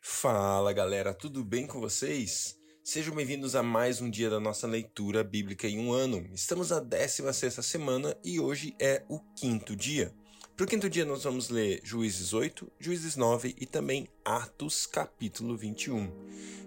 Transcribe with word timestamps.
Fala 0.00 0.72
galera, 0.72 1.12
tudo 1.12 1.44
bem 1.44 1.66
com 1.66 1.80
vocês? 1.80 2.56
Sejam 2.84 3.14
bem-vindos 3.14 3.54
a 3.54 3.62
mais 3.62 4.00
um 4.00 4.08
dia 4.08 4.30
da 4.30 4.38
nossa 4.40 4.66
leitura 4.66 5.24
bíblica 5.24 5.68
em 5.68 5.78
um 5.78 5.92
ano. 5.92 6.24
Estamos 6.32 6.70
na 6.70 6.80
16 6.80 7.54
semana 7.54 8.16
e 8.24 8.38
hoje 8.38 8.74
é 8.80 9.04
o 9.08 9.18
quinto 9.34 9.74
dia. 9.74 10.14
Para 10.56 10.64
o 10.64 10.68
quinto 10.68 10.88
dia 10.88 11.04
nós 11.04 11.24
vamos 11.24 11.50
ler 11.50 11.80
Juízes 11.82 12.32
8, 12.32 12.70
Juízes 12.78 13.16
9 13.16 13.54
e 13.60 13.66
também 13.66 14.08
Atos 14.24 14.86
capítulo 14.86 15.56
21. 15.56 16.10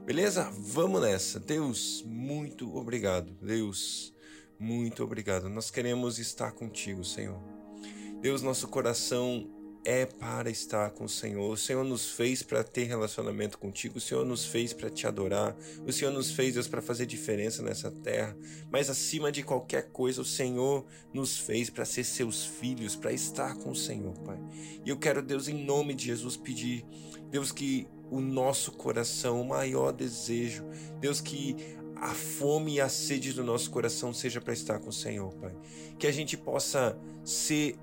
Beleza? 0.05 0.52
Vamos 0.52 1.02
nessa. 1.02 1.39
Deus, 1.39 2.04
muito 2.05 2.75
obrigado. 2.77 3.32
Deus, 3.41 4.13
muito 4.59 5.04
obrigado. 5.04 5.50
Nós 5.50 5.71
queremos 5.71 6.20
estar 6.20 6.52
contigo, 6.52 7.04
Senhor. 7.04 7.41
Deus, 8.21 8.41
nosso 8.41 8.68
coração 8.68 9.50
é 9.84 10.05
para 10.05 10.50
estar 10.50 10.91
com 10.91 11.05
o 11.05 11.09
Senhor. 11.09 11.50
O 11.50 11.57
Senhor 11.57 11.84
nos 11.84 12.11
fez 12.11 12.43
para 12.43 12.63
ter 12.63 12.84
relacionamento 12.84 13.57
contigo. 13.57 13.98
O 13.98 14.02
Senhor 14.02 14.25
nos 14.25 14.45
fez 14.45 14.73
para 14.73 14.89
te 14.89 15.08
adorar. 15.08 15.55
O 15.85 15.91
Senhor 15.91 16.12
nos 16.12 16.31
fez, 16.31 16.53
Deus, 16.53 16.67
para 16.67 16.81
fazer 16.81 17.05
diferença 17.05 17.63
nessa 17.63 17.89
terra. 17.89 18.38
Mas 18.70 18.89
acima 18.89 19.31
de 19.31 19.44
qualquer 19.44 19.89
coisa, 19.91 20.22
o 20.22 20.25
Senhor 20.25 20.86
nos 21.13 21.38
fez 21.38 21.70
para 21.70 21.86
ser 21.86 22.03
seus 22.03 22.45
filhos, 22.45 22.95
para 22.95 23.12
estar 23.12 23.55
com 23.55 23.72
o 23.72 23.75
Senhor, 23.75 24.17
Pai. 24.20 24.39
E 24.86 24.89
eu 24.89 24.98
quero, 24.98 25.22
Deus, 25.22 25.48
em 25.48 25.66
nome 25.66 25.94
de 25.94 26.05
Jesus, 26.05 26.38
pedir, 26.38 26.86
Deus, 27.30 27.52
que 27.52 27.88
o 28.09 28.20
nosso 28.20 28.73
coração, 28.73 29.41
o 29.41 29.48
maior 29.48 29.91
desejo, 29.91 30.63
Deus, 31.00 31.22
que 31.22 31.55
a 31.95 32.13
fome 32.13 32.75
e 32.75 32.81
a 32.81 32.89
sede 32.89 33.31
do 33.31 33.44
nosso 33.44 33.70
coração 33.70 34.11
seja 34.11 34.41
para 34.41 34.53
estar 34.53 34.80
com 34.80 34.89
o 34.89 34.94
Senhor, 34.94 35.31
Pai. 35.36 35.55
Que 36.00 36.08
a 36.08 36.11
gente 36.11 36.36
possa 36.36 36.98
ser 37.23 37.75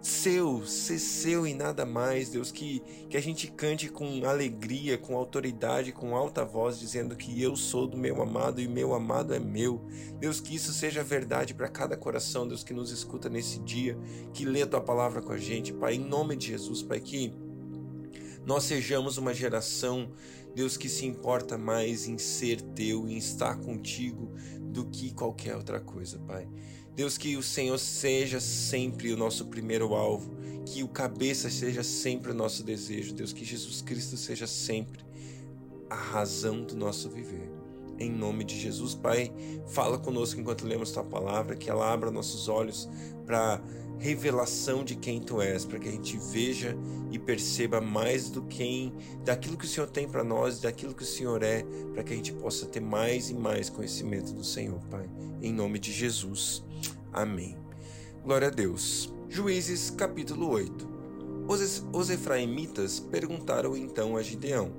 seu, 0.00 0.64
ser 0.64 0.98
seu 0.98 1.46
e 1.46 1.54
nada 1.54 1.84
mais, 1.84 2.28
Deus, 2.28 2.52
que, 2.52 2.80
que 3.10 3.16
a 3.16 3.20
gente 3.20 3.50
cante 3.50 3.88
com 3.88 4.24
alegria, 4.24 4.96
com 4.96 5.16
autoridade, 5.16 5.92
com 5.92 6.14
alta 6.14 6.44
voz, 6.44 6.78
dizendo 6.78 7.16
que 7.16 7.42
eu 7.42 7.56
sou 7.56 7.86
do 7.86 7.96
meu 7.96 8.22
amado 8.22 8.60
e 8.60 8.68
meu 8.68 8.94
amado 8.94 9.34
é 9.34 9.40
meu. 9.40 9.84
Deus, 10.20 10.40
que 10.40 10.54
isso 10.54 10.72
seja 10.72 11.02
verdade 11.02 11.52
para 11.54 11.68
cada 11.68 11.96
coração, 11.96 12.46
Deus, 12.46 12.62
que 12.62 12.72
nos 12.72 12.90
escuta 12.90 13.28
nesse 13.28 13.58
dia, 13.60 13.98
que 14.32 14.44
lê 14.44 14.62
a 14.62 14.66
tua 14.66 14.80
palavra 14.80 15.20
com 15.20 15.32
a 15.32 15.38
gente, 15.38 15.72
Pai, 15.72 15.94
em 15.94 16.04
nome 16.04 16.36
de 16.36 16.48
Jesus, 16.48 16.82
Pai, 16.82 17.00
que 17.00 17.34
nós 18.46 18.64
sejamos 18.64 19.18
uma 19.18 19.34
geração, 19.34 20.10
Deus, 20.54 20.76
que 20.76 20.88
se 20.88 21.04
importa 21.04 21.58
mais 21.58 22.06
em 22.06 22.16
ser 22.16 22.62
teu, 22.62 23.08
em 23.08 23.16
estar 23.16 23.58
contigo, 23.58 24.32
do 24.60 24.86
que 24.86 25.12
qualquer 25.12 25.56
outra 25.56 25.80
coisa, 25.80 26.18
Pai. 26.20 26.48
Deus, 26.98 27.16
que 27.16 27.36
o 27.36 27.42
Senhor 27.44 27.78
seja 27.78 28.40
sempre 28.40 29.12
o 29.12 29.16
nosso 29.16 29.46
primeiro 29.46 29.94
alvo, 29.94 30.34
que 30.66 30.82
o 30.82 30.88
cabeça 30.88 31.48
seja 31.48 31.84
sempre 31.84 32.32
o 32.32 32.34
nosso 32.34 32.64
desejo, 32.64 33.14
Deus, 33.14 33.32
que 33.32 33.44
Jesus 33.44 33.80
Cristo 33.80 34.16
seja 34.16 34.48
sempre 34.48 35.04
a 35.88 35.94
razão 35.94 36.64
do 36.64 36.74
nosso 36.74 37.08
viver. 37.08 37.52
Em 38.00 38.10
nome 38.10 38.42
de 38.42 38.58
Jesus, 38.58 38.96
Pai, 38.96 39.32
fala 39.68 39.96
conosco 39.96 40.40
enquanto 40.40 40.66
lemos 40.66 40.90
tua 40.90 41.04
palavra, 41.04 41.54
que 41.54 41.70
ela 41.70 41.88
abra 41.88 42.10
nossos 42.10 42.48
olhos 42.48 42.88
para 43.24 43.62
revelação 44.00 44.82
de 44.82 44.96
quem 44.96 45.20
tu 45.20 45.40
és, 45.40 45.64
para 45.64 45.78
que 45.78 45.88
a 45.88 45.92
gente 45.92 46.18
veja 46.32 46.76
e 47.12 47.18
perceba 47.18 47.80
mais 47.80 48.28
do 48.28 48.42
quem, 48.42 48.92
daquilo 49.24 49.56
que 49.56 49.66
o 49.66 49.68
Senhor 49.68 49.88
tem 49.88 50.08
para 50.08 50.24
nós, 50.24 50.60
daquilo 50.60 50.96
que 50.96 51.04
o 51.04 51.06
Senhor 51.06 51.44
é, 51.44 51.62
para 51.94 52.02
que 52.02 52.12
a 52.12 52.16
gente 52.16 52.32
possa 52.32 52.66
ter 52.66 52.80
mais 52.80 53.30
e 53.30 53.34
mais 53.34 53.70
conhecimento 53.70 54.32
do 54.32 54.42
Senhor, 54.42 54.80
Pai. 54.90 55.08
Em 55.40 55.52
nome 55.52 55.78
de 55.78 55.92
Jesus. 55.92 56.66
Amém. 57.18 57.56
Glória 58.22 58.46
a 58.46 58.50
Deus. 58.52 59.12
Juízes 59.28 59.90
capítulo 59.90 60.48
8. 60.50 60.88
Os, 61.48 61.84
os 61.92 62.10
efraimitas 62.10 63.00
perguntaram 63.00 63.76
então 63.76 64.16
a 64.16 64.22
Gideão: 64.22 64.70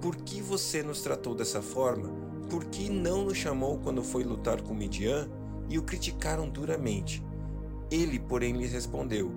Por 0.00 0.16
que 0.16 0.42
você 0.42 0.82
nos 0.82 1.02
tratou 1.02 1.36
dessa 1.36 1.62
forma? 1.62 2.10
Por 2.50 2.64
que 2.64 2.90
não 2.90 3.26
nos 3.26 3.36
chamou 3.36 3.78
quando 3.78 4.02
foi 4.02 4.24
lutar 4.24 4.60
com 4.60 4.74
Midian? 4.74 5.28
E 5.70 5.78
o 5.78 5.84
criticaram 5.84 6.48
duramente. 6.48 7.22
Ele, 7.88 8.18
porém, 8.18 8.54
lhes 8.54 8.72
respondeu: 8.72 9.30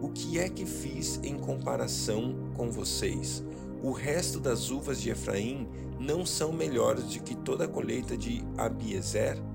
O 0.00 0.10
que 0.10 0.38
é 0.38 0.48
que 0.48 0.66
fiz 0.66 1.18
em 1.24 1.36
comparação 1.36 2.52
com 2.54 2.70
vocês? 2.70 3.42
O 3.82 3.90
resto 3.90 4.38
das 4.38 4.70
uvas 4.70 5.00
de 5.00 5.10
Efraim 5.10 5.66
não 5.98 6.24
são 6.24 6.52
melhores 6.52 7.02
do 7.06 7.20
que 7.20 7.34
toda 7.34 7.64
a 7.64 7.68
colheita 7.68 8.16
de 8.16 8.44
Abiezer? 8.56 9.49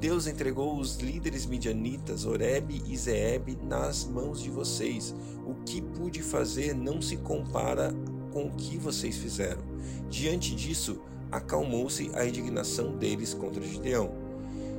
Deus 0.00 0.26
entregou 0.26 0.78
os 0.78 0.96
líderes 0.96 1.44
midianitas, 1.44 2.24
Oreb 2.24 2.82
e 2.86 2.96
Zeeb, 2.96 3.58
nas 3.62 4.06
mãos 4.06 4.42
de 4.42 4.48
vocês. 4.48 5.14
O 5.46 5.54
que 5.62 5.82
pude 5.82 6.22
fazer 6.22 6.74
não 6.74 7.02
se 7.02 7.18
compara 7.18 7.92
com 8.32 8.46
o 8.46 8.50
que 8.56 8.78
vocês 8.78 9.18
fizeram. 9.18 9.62
Diante 10.08 10.54
disso, 10.54 11.02
acalmou-se 11.30 12.10
a 12.14 12.24
indignação 12.24 12.96
deles 12.96 13.34
contra 13.34 13.62
Gideão. 13.62 14.10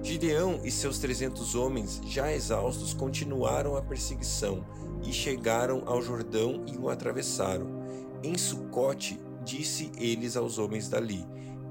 Gideão 0.01 0.59
e 0.63 0.71
seus 0.71 0.97
trezentos 0.97 1.53
homens, 1.53 2.01
já 2.03 2.33
exaustos, 2.33 2.91
continuaram 2.91 3.77
a 3.77 3.81
perseguição 3.83 4.65
e 5.03 5.13
chegaram 5.13 5.83
ao 5.85 6.01
Jordão 6.01 6.65
e 6.65 6.75
o 6.75 6.89
atravessaram. 6.89 7.67
Em 8.23 8.35
Sucote, 8.35 9.19
disse 9.45 9.91
eles 9.99 10.35
aos 10.35 10.57
homens 10.57 10.89
dali: 10.89 11.23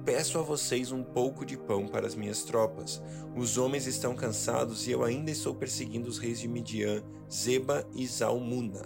Peço 0.05 0.39
a 0.39 0.43
vocês 0.43 0.91
um 0.93 1.03
pouco 1.03 1.45
de 1.45 1.59
pão 1.59 1.87
para 1.87 2.07
as 2.07 2.15
minhas 2.15 2.43
tropas. 2.43 3.03
Os 3.37 3.59
homens 3.59 3.87
estão 3.87 4.15
cansados 4.15 4.87
e 4.87 4.93
eu 4.93 5.05
ainda 5.05 5.31
estou 5.31 5.55
perseguindo 5.55 6.09
os 6.09 6.17
reis 6.17 6.41
de 6.41 6.49
Midian, 6.49 7.03
Zeba 7.31 7.87
e 7.95 8.07
Zalmuna. 8.07 8.83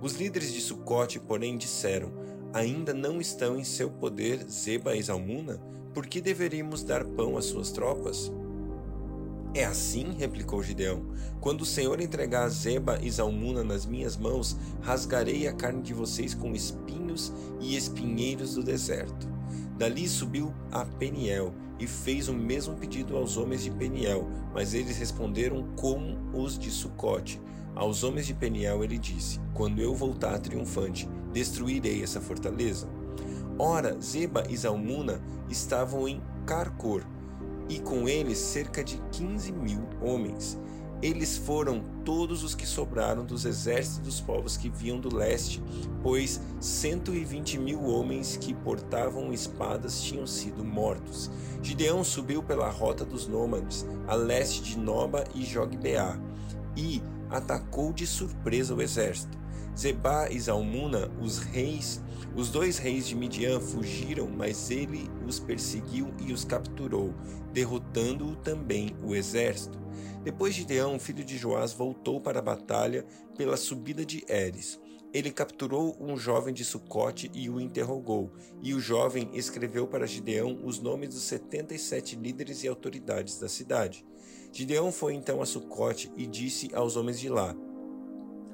Os 0.00 0.12
líderes 0.12 0.52
de 0.52 0.60
Sucote, 0.60 1.18
porém, 1.18 1.56
disseram: 1.56 2.12
Ainda 2.52 2.92
não 2.92 3.18
estão 3.18 3.58
em 3.58 3.64
seu 3.64 3.90
poder 3.90 4.44
Zeba 4.48 4.94
e 4.94 5.02
Zalmuna? 5.02 5.58
Por 5.94 6.06
que 6.06 6.20
deveríamos 6.20 6.84
dar 6.84 7.04
pão 7.04 7.38
às 7.38 7.46
suas 7.46 7.70
tropas? 7.70 8.30
É 9.54 9.64
assim, 9.64 10.14
replicou 10.18 10.62
Gideão. 10.62 11.02
Quando 11.40 11.62
o 11.62 11.66
Senhor 11.66 11.98
entregar 11.98 12.46
Zeba 12.50 12.98
e 13.02 13.10
Zalmuna 13.10 13.64
nas 13.64 13.86
minhas 13.86 14.14
mãos, 14.18 14.54
rasgarei 14.82 15.48
a 15.48 15.52
carne 15.54 15.80
de 15.80 15.94
vocês 15.94 16.34
com 16.34 16.54
espinhos 16.54 17.32
e 17.58 17.74
espinheiros 17.74 18.54
do 18.54 18.62
deserto. 18.62 19.35
Dali 19.76 20.08
subiu 20.08 20.54
a 20.72 20.84
Peniel 20.84 21.52
e 21.78 21.86
fez 21.86 22.28
o 22.28 22.32
mesmo 22.32 22.74
pedido 22.76 23.16
aos 23.16 23.36
homens 23.36 23.62
de 23.62 23.70
Peniel, 23.70 24.26
mas 24.54 24.72
eles 24.72 24.96
responderam 24.96 25.68
como 25.76 26.16
os 26.32 26.58
de 26.58 26.70
Sucote. 26.70 27.40
Aos 27.74 28.02
homens 28.02 28.26
de 28.26 28.32
Peniel 28.32 28.82
ele 28.82 28.96
disse: 28.96 29.38
Quando 29.52 29.80
eu 29.80 29.94
voltar 29.94 30.38
triunfante, 30.38 31.06
destruirei 31.30 32.02
essa 32.02 32.22
fortaleza. 32.22 32.88
Ora, 33.58 34.00
Zeba 34.00 34.44
e 34.48 34.56
Zalmuna 34.56 35.20
estavam 35.50 36.08
em 36.08 36.22
Carcor, 36.46 37.02
e 37.68 37.78
com 37.78 38.08
eles 38.08 38.38
cerca 38.38 38.82
de 38.82 38.98
quinze 39.12 39.52
mil 39.52 39.86
homens. 40.00 40.58
Eles 41.02 41.36
foram 41.36 41.82
todos 42.04 42.42
os 42.42 42.54
que 42.54 42.66
sobraram 42.66 43.24
dos 43.24 43.44
exércitos 43.44 43.98
dos 43.98 44.20
povos 44.20 44.56
que 44.56 44.70
vinham 44.70 44.98
do 44.98 45.14
leste, 45.14 45.62
pois 46.02 46.40
cento 46.58 47.14
e 47.14 47.24
vinte 47.24 47.58
mil 47.58 47.84
homens 47.84 48.36
que 48.36 48.54
portavam 48.54 49.32
espadas 49.32 50.00
tinham 50.00 50.26
sido 50.26 50.64
mortos. 50.64 51.30
Gideão 51.62 52.02
subiu 52.02 52.42
pela 52.42 52.70
rota 52.70 53.04
dos 53.04 53.26
nômades, 53.26 53.84
a 54.08 54.14
leste 54.14 54.62
de 54.62 54.78
Noba 54.78 55.24
e 55.34 55.44
Jogbeá, 55.44 56.18
e 56.76 57.02
atacou 57.28 57.92
de 57.92 58.06
surpresa 58.06 58.74
o 58.74 58.80
exército. 58.80 59.36
Zebá 59.76 60.30
e 60.30 60.40
Zalmuna, 60.40 61.10
os 61.20 61.38
reis, 61.38 62.00
os 62.34 62.48
dois 62.48 62.78
reis 62.78 63.06
de 63.06 63.14
Midian 63.14 63.60
fugiram, 63.60 64.26
mas 64.26 64.70
ele 64.70 65.10
os 65.26 65.38
perseguiu 65.38 66.14
e 66.18 66.32
os 66.32 66.44
capturou, 66.44 67.14
derrotando 67.52 68.34
também 68.36 68.96
o 69.04 69.14
exército. 69.14 69.78
Depois 70.24 70.54
Gideão, 70.54 70.98
filho 70.98 71.22
de 71.22 71.36
Joás, 71.36 71.72
voltou 71.72 72.20
para 72.20 72.38
a 72.38 72.42
batalha 72.42 73.04
pela 73.36 73.56
subida 73.56 74.04
de 74.04 74.24
Eres. 74.28 74.80
Ele 75.12 75.30
capturou 75.30 75.96
um 76.00 76.16
jovem 76.16 76.52
de 76.52 76.64
Sucote 76.64 77.30
e 77.32 77.48
o 77.48 77.60
interrogou, 77.60 78.32
e 78.62 78.74
o 78.74 78.80
jovem 78.80 79.30
escreveu 79.34 79.86
para 79.86 80.06
Gideão 80.06 80.58
os 80.64 80.80
nomes 80.80 81.10
dos 81.10 81.22
setenta 81.22 81.74
e 81.74 81.78
sete 81.78 82.16
líderes 82.16 82.64
e 82.64 82.68
autoridades 82.68 83.38
da 83.38 83.48
cidade. 83.48 84.04
Gideão 84.52 84.90
foi 84.90 85.14
então 85.14 85.40
a 85.40 85.46
Sucote 85.46 86.10
e 86.16 86.26
disse 86.26 86.74
aos 86.74 86.96
homens 86.96 87.20
de 87.20 87.28
lá: 87.28 87.54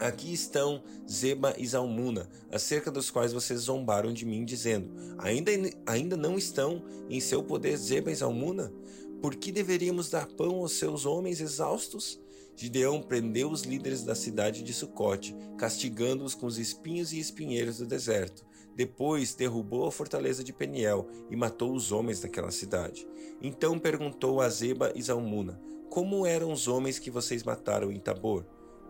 Aqui 0.02 0.32
estão 0.32 0.82
Zeba 1.08 1.54
e 1.56 1.64
Zalmuna, 1.64 2.28
acerca 2.50 2.90
dos 2.90 3.08
quais 3.08 3.32
vocês 3.32 3.60
zombaram 3.60 4.12
de 4.12 4.26
mim, 4.26 4.44
dizendo: 4.44 4.90
Ainda, 5.16 5.52
ainda 5.86 6.16
não 6.16 6.36
estão 6.36 6.82
em 7.08 7.20
seu 7.20 7.40
poder 7.44 7.76
Zeba 7.76 8.10
e 8.10 8.14
Zalmuna? 8.16 8.72
Por 9.20 9.36
que 9.36 9.52
deveríamos 9.52 10.10
dar 10.10 10.26
pão 10.26 10.56
aos 10.56 10.72
seus 10.72 11.06
homens 11.06 11.40
exaustos? 11.40 12.20
Gideão 12.56 13.00
prendeu 13.00 13.48
os 13.48 13.62
líderes 13.62 14.02
da 14.02 14.16
cidade 14.16 14.64
de 14.64 14.74
Sucote, 14.74 15.36
castigando-os 15.56 16.34
com 16.34 16.46
os 16.46 16.58
espinhos 16.58 17.12
e 17.12 17.20
espinheiros 17.20 17.78
do 17.78 17.86
deserto. 17.86 18.44
Depois 18.74 19.36
derrubou 19.36 19.86
a 19.86 19.92
fortaleza 19.92 20.42
de 20.42 20.52
Peniel 20.52 21.06
e 21.30 21.36
matou 21.36 21.72
os 21.72 21.92
homens 21.92 22.18
daquela 22.18 22.50
cidade. 22.50 23.06
Então 23.40 23.78
perguntou 23.78 24.40
a 24.40 24.48
Zeba 24.48 24.92
e 24.96 25.00
Zalmuna: 25.00 25.60
Como 25.88 26.26
eram 26.26 26.50
os 26.50 26.66
homens 26.66 26.98
que 26.98 27.08
vocês 27.08 27.44
mataram 27.44 27.92
em 27.92 28.00
Tabor? 28.00 28.44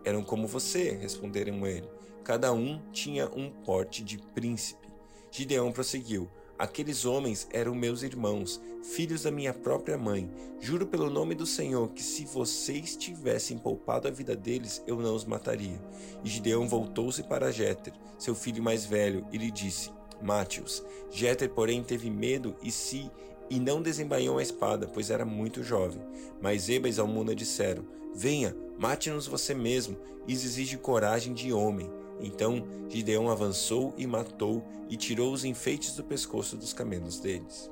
Eram 0.05 0.23
como 0.23 0.47
você, 0.47 0.91
responderam 0.91 1.65
ele. 1.65 1.87
Cada 2.23 2.53
um 2.53 2.81
tinha 2.91 3.29
um 3.35 3.49
porte 3.49 4.03
de 4.03 4.17
príncipe. 4.17 4.87
Gideão 5.31 5.71
prosseguiu: 5.71 6.29
Aqueles 6.57 7.03
homens 7.05 7.47
eram 7.51 7.73
meus 7.73 8.03
irmãos, 8.03 8.61
filhos 8.83 9.23
da 9.23 9.31
minha 9.31 9.53
própria 9.53 9.97
mãe. 9.97 10.29
Juro 10.59 10.85
pelo 10.85 11.09
nome 11.09 11.35
do 11.35 11.45
Senhor 11.45 11.89
que 11.89 12.03
se 12.03 12.25
vocês 12.25 12.95
tivessem 12.95 13.57
poupado 13.57 14.07
a 14.07 14.11
vida 14.11 14.35
deles, 14.35 14.81
eu 14.87 14.97
não 14.97 15.15
os 15.15 15.25
mataria. 15.25 15.81
E 16.23 16.29
Gideão 16.29 16.67
voltou-se 16.67 17.23
para 17.23 17.51
Jéter, 17.51 17.93
seu 18.17 18.35
filho 18.35 18.63
mais 18.63 18.85
velho, 18.85 19.27
e 19.31 19.37
lhe 19.37 19.51
disse: 19.51 19.91
Mate-os. 20.21 20.83
Jéter, 21.11 21.49
porém, 21.49 21.83
teve 21.83 22.09
medo 22.09 22.55
e 22.61 22.71
se 22.71 23.11
e 23.49 23.59
não 23.59 23.81
desembainhou 23.81 24.37
a 24.37 24.43
espada, 24.43 24.87
pois 24.87 25.09
era 25.09 25.25
muito 25.25 25.63
jovem. 25.63 26.01
Mas 26.41 26.69
Eba 26.69 26.87
e 26.87 26.91
Zalmuna 26.91 27.35
disseram: 27.35 27.83
Venha, 28.15 28.55
mate-nos 28.83 29.27
você 29.27 29.53
mesmo, 29.53 29.95
isso 30.27 30.45
exige 30.45 30.77
coragem 30.77 31.33
de 31.33 31.53
homem. 31.53 31.89
Então 32.19 32.67
Gideão 32.89 33.29
avançou 33.29 33.93
e 33.97 34.05
matou 34.05 34.61
e 34.89 34.97
tirou 34.97 35.31
os 35.31 35.45
enfeites 35.45 35.95
do 35.95 36.03
pescoço 36.03 36.57
dos 36.57 36.73
camelos 36.73 37.17
deles. 37.17 37.71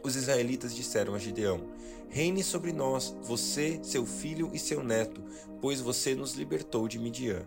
Os 0.00 0.14
israelitas 0.14 0.72
disseram 0.72 1.16
a 1.16 1.18
Gideão: 1.18 1.62
Reine 2.08 2.44
sobre 2.44 2.72
nós, 2.72 3.12
você, 3.22 3.80
seu 3.82 4.06
filho 4.06 4.50
e 4.54 4.58
seu 4.58 4.84
neto, 4.84 5.20
pois 5.60 5.80
você 5.80 6.14
nos 6.14 6.34
libertou 6.34 6.86
de 6.86 7.00
Midian. 7.00 7.44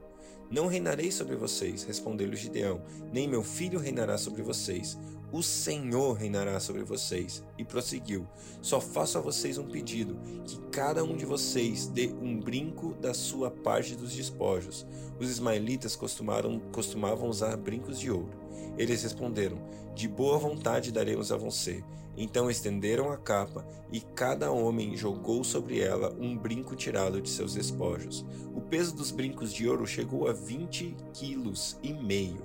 Não 0.51 0.67
reinarei 0.67 1.11
sobre 1.11 1.37
vocês, 1.37 1.83
respondeu-lhe 1.83 2.35
Gideão, 2.35 2.81
nem 3.13 3.29
meu 3.29 3.43
filho 3.43 3.79
reinará 3.79 4.17
sobre 4.17 4.41
vocês. 4.41 4.97
O 5.35 5.43
Senhor 5.43 6.13
reinará 6.13 6.61
sobre 6.61 6.81
vocês. 6.85 7.43
E 7.57 7.65
prosseguiu: 7.65 8.25
Só 8.61 8.79
faço 8.79 9.17
a 9.17 9.21
vocês 9.21 9.57
um 9.57 9.67
pedido: 9.67 10.17
que 10.45 10.57
cada 10.71 11.03
um 11.03 11.13
de 11.13 11.25
vocês 11.25 11.87
dê 11.87 12.07
um 12.07 12.39
brinco 12.39 12.93
da 12.93 13.13
sua 13.13 13.51
parte 13.51 13.97
dos 13.97 14.13
despojos. 14.13 14.87
Os 15.19 15.29
ismaelitas 15.29 15.93
costumaram, 15.93 16.61
costumavam 16.71 17.27
usar 17.27 17.57
brincos 17.57 17.99
de 17.99 18.09
ouro. 18.09 18.44
Eles 18.77 19.03
responderam: 19.03 19.57
De 19.93 20.07
boa 20.07 20.37
vontade 20.37 20.91
daremos 20.91 21.31
a 21.31 21.37
você. 21.37 21.83
Então 22.17 22.49
estenderam 22.49 23.11
a 23.11 23.17
capa, 23.17 23.65
e 23.91 23.99
cada 23.99 24.51
homem 24.51 24.95
jogou 24.95 25.43
sobre 25.43 25.79
ela 25.79 26.15
um 26.19 26.35
brinco 26.35 26.75
tirado 26.75 27.21
de 27.21 27.29
seus 27.29 27.53
despojos. 27.53 28.25
O 28.55 28.61
peso 28.61 28.95
dos 28.95 29.11
brincos 29.11 29.53
de 29.53 29.67
ouro 29.67 29.85
chegou 29.85 30.27
a 30.27 30.33
vinte 30.33 30.95
quilos 31.13 31.77
e 31.83 31.93
meio, 31.93 32.41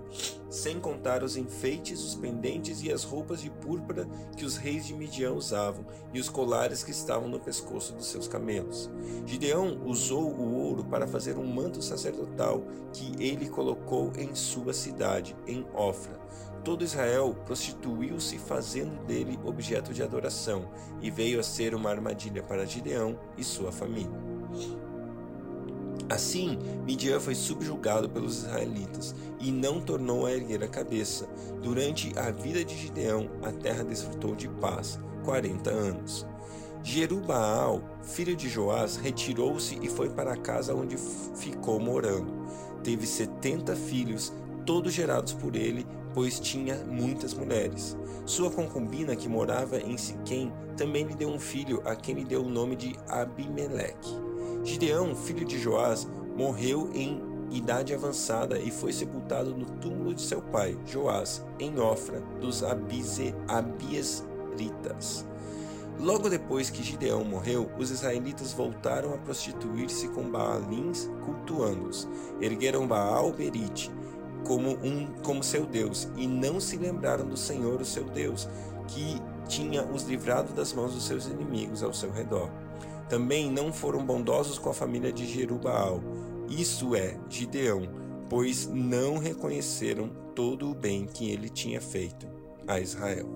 sem 0.48 0.80
contar 0.80 1.22
os 1.22 1.36
enfeites, 1.36 2.02
os 2.02 2.14
pendentes 2.16 2.82
e 2.82 2.92
as 2.92 3.04
roupas 3.04 3.40
de 3.40 3.48
púrpura 3.48 4.08
que 4.36 4.44
os 4.44 4.56
reis 4.56 4.86
de 4.86 4.94
Midian 4.94 5.32
usavam, 5.32 5.86
e 6.12 6.18
os 6.18 6.28
colares 6.28 6.82
que 6.82 6.90
estavam 6.90 7.28
no 7.28 7.38
pescoço 7.38 7.94
dos 7.94 8.06
seus 8.06 8.26
camelos. 8.26 8.90
Gideão 9.24 9.80
usou 9.86 10.32
o 10.32 10.52
ouro 10.52 10.84
para 10.84 11.06
fazer 11.06 11.38
um 11.38 11.46
manto 11.46 11.80
sacerdotal 11.80 12.64
que 12.92 13.12
ele 13.22 13.48
colocou 13.48 14.12
em 14.18 14.34
sua 14.34 14.72
cidade, 14.72 15.36
em 15.46 15.64
Ofra 16.00 16.20
todo 16.64 16.84
Israel 16.84 17.34
prostituiu-se 17.46 18.38
fazendo 18.38 19.04
dele 19.04 19.38
objeto 19.44 19.92
de 19.92 20.02
adoração 20.02 20.68
e 21.00 21.10
veio 21.10 21.40
a 21.40 21.42
ser 21.42 21.74
uma 21.74 21.90
armadilha 21.90 22.42
para 22.42 22.66
Gideão 22.66 23.18
e 23.36 23.44
sua 23.44 23.72
família. 23.72 24.30
Assim, 26.08 26.58
Midian 26.84 27.20
foi 27.20 27.34
subjugado 27.34 28.08
pelos 28.10 28.38
israelitas 28.38 29.14
e 29.38 29.52
não 29.52 29.80
tornou 29.80 30.26
a 30.26 30.32
erguer 30.32 30.62
a 30.64 30.68
cabeça. 30.68 31.28
Durante 31.62 32.12
a 32.18 32.30
vida 32.30 32.64
de 32.64 32.76
Gideão, 32.76 33.30
a 33.42 33.52
terra 33.52 33.84
desfrutou 33.84 34.34
de 34.34 34.48
paz, 34.48 34.98
40 35.24 35.70
anos. 35.70 36.26
Jerubaal, 36.82 37.82
filho 38.02 38.34
de 38.34 38.48
Joás, 38.48 38.96
retirou-se 38.96 39.78
e 39.80 39.88
foi 39.88 40.08
para 40.08 40.32
a 40.32 40.36
casa 40.36 40.74
onde 40.74 40.96
ficou 41.36 41.78
morando. 41.78 42.40
Teve 42.82 43.06
setenta 43.06 43.76
filhos, 43.76 44.32
todos 44.64 44.92
gerados 44.92 45.32
por 45.32 45.56
ele, 45.56 45.86
pois 46.14 46.40
tinha 46.40 46.76
muitas 46.84 47.34
mulheres. 47.34 47.96
Sua 48.26 48.50
concubina, 48.50 49.16
que 49.16 49.28
morava 49.28 49.78
em 49.78 49.96
Siquém, 49.96 50.52
também 50.76 51.04
lhe 51.04 51.14
deu 51.14 51.28
um 51.28 51.38
filho, 51.38 51.82
a 51.84 51.94
quem 51.94 52.14
lhe 52.14 52.24
deu 52.24 52.42
o 52.42 52.48
nome 52.48 52.76
de 52.76 52.96
Abimeleque. 53.08 54.18
Gideão, 54.64 55.14
filho 55.14 55.44
de 55.44 55.58
Joás, 55.58 56.08
morreu 56.36 56.90
em 56.94 57.20
idade 57.50 57.92
avançada 57.92 58.58
e 58.58 58.70
foi 58.70 58.92
sepultado 58.92 59.54
no 59.56 59.66
túmulo 59.66 60.14
de 60.14 60.22
seu 60.22 60.40
pai, 60.40 60.78
Joás, 60.86 61.44
em 61.58 61.78
Ofra 61.80 62.20
dos 62.40 62.62
Abiesritas. 62.62 63.34
Logo 65.98 66.30
depois 66.30 66.70
que 66.70 66.82
Gideão 66.82 67.24
morreu, 67.24 67.70
os 67.78 67.90
israelitas 67.90 68.54
voltaram 68.54 69.12
a 69.12 69.18
prostituir-se 69.18 70.08
com 70.08 70.30
Baalins, 70.30 71.10
cultuando-os. 71.26 72.08
Ergueram 72.40 72.86
Baal 72.86 73.32
Berite, 73.32 73.90
como, 74.46 74.70
um, 74.84 75.06
como 75.22 75.42
seu 75.42 75.66
Deus, 75.66 76.08
e 76.16 76.26
não 76.26 76.60
se 76.60 76.76
lembraram 76.76 77.26
do 77.26 77.36
Senhor, 77.36 77.80
o 77.80 77.84
seu 77.84 78.04
Deus, 78.04 78.48
que 78.88 79.20
tinha 79.48 79.84
os 79.84 80.04
livrado 80.04 80.52
das 80.52 80.72
mãos 80.72 80.94
dos 80.94 81.06
seus 81.06 81.26
inimigos 81.26 81.82
ao 81.82 81.92
seu 81.92 82.10
redor. 82.10 82.50
Também 83.08 83.50
não 83.50 83.72
foram 83.72 84.04
bondosos 84.04 84.58
com 84.58 84.70
a 84.70 84.74
família 84.74 85.12
de 85.12 85.26
Jerubaal, 85.26 86.00
isso 86.48 86.94
é, 86.94 87.18
Gideão, 87.28 87.82
pois 88.28 88.66
não 88.66 89.18
reconheceram 89.18 90.08
todo 90.34 90.70
o 90.70 90.74
bem 90.74 91.06
que 91.06 91.30
ele 91.30 91.48
tinha 91.48 91.80
feito 91.80 92.26
a 92.66 92.80
Israel. 92.80 93.28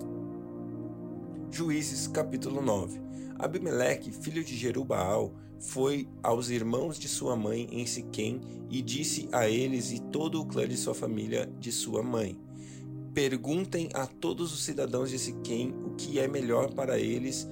Juízes 1.51 2.09
capítulo 2.09 2.61
9 2.61 3.01
Abimeleque, 3.39 4.13
filho 4.13 4.45
de 4.45 4.57
Jerubaal, 4.57 5.35
foi 5.59 6.09
aos 6.23 6.51
irmãos 6.51 6.99
de 6.99 7.09
sua 7.09 7.37
mãe 7.37 7.69
em 7.71 7.87
Siquém 7.87 8.41
e 8.71 8.83
disse 8.83 9.29
a 9.33 9.49
eles 9.49 9.93
e 9.93 10.01
todo 10.01 10.41
o 10.41 10.47
clã 10.47 10.67
de 10.67 10.77
sua 10.77 10.95
família 10.95 11.51
de 11.59 11.73
sua 11.73 12.03
mãe: 12.03 12.37
Perguntem 13.13 13.89
a 13.95 14.07
todos 14.07 14.53
os 14.53 14.65
cidadãos 14.65 15.11
de 15.11 15.19
Siquém 15.19 15.73
o 15.85 15.95
que 15.95 16.19
é 16.19 16.27
melhor 16.27 16.73
para 16.75 16.99
eles 16.99 17.49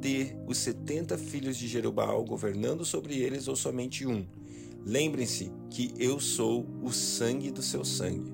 ter 0.00 0.36
os 0.46 0.58
setenta 0.58 1.16
filhos 1.16 1.56
de 1.56 1.66
Jerubaal 1.66 2.24
governando 2.24 2.84
sobre 2.84 3.18
eles 3.18 3.48
ou 3.48 3.56
somente 3.56 4.06
um. 4.06 4.26
Lembrem-se 4.84 5.50
que 5.70 5.92
eu 5.98 6.20
sou 6.20 6.66
o 6.82 6.92
sangue 6.92 7.50
do 7.50 7.62
seu 7.62 7.84
sangue. 7.84 8.32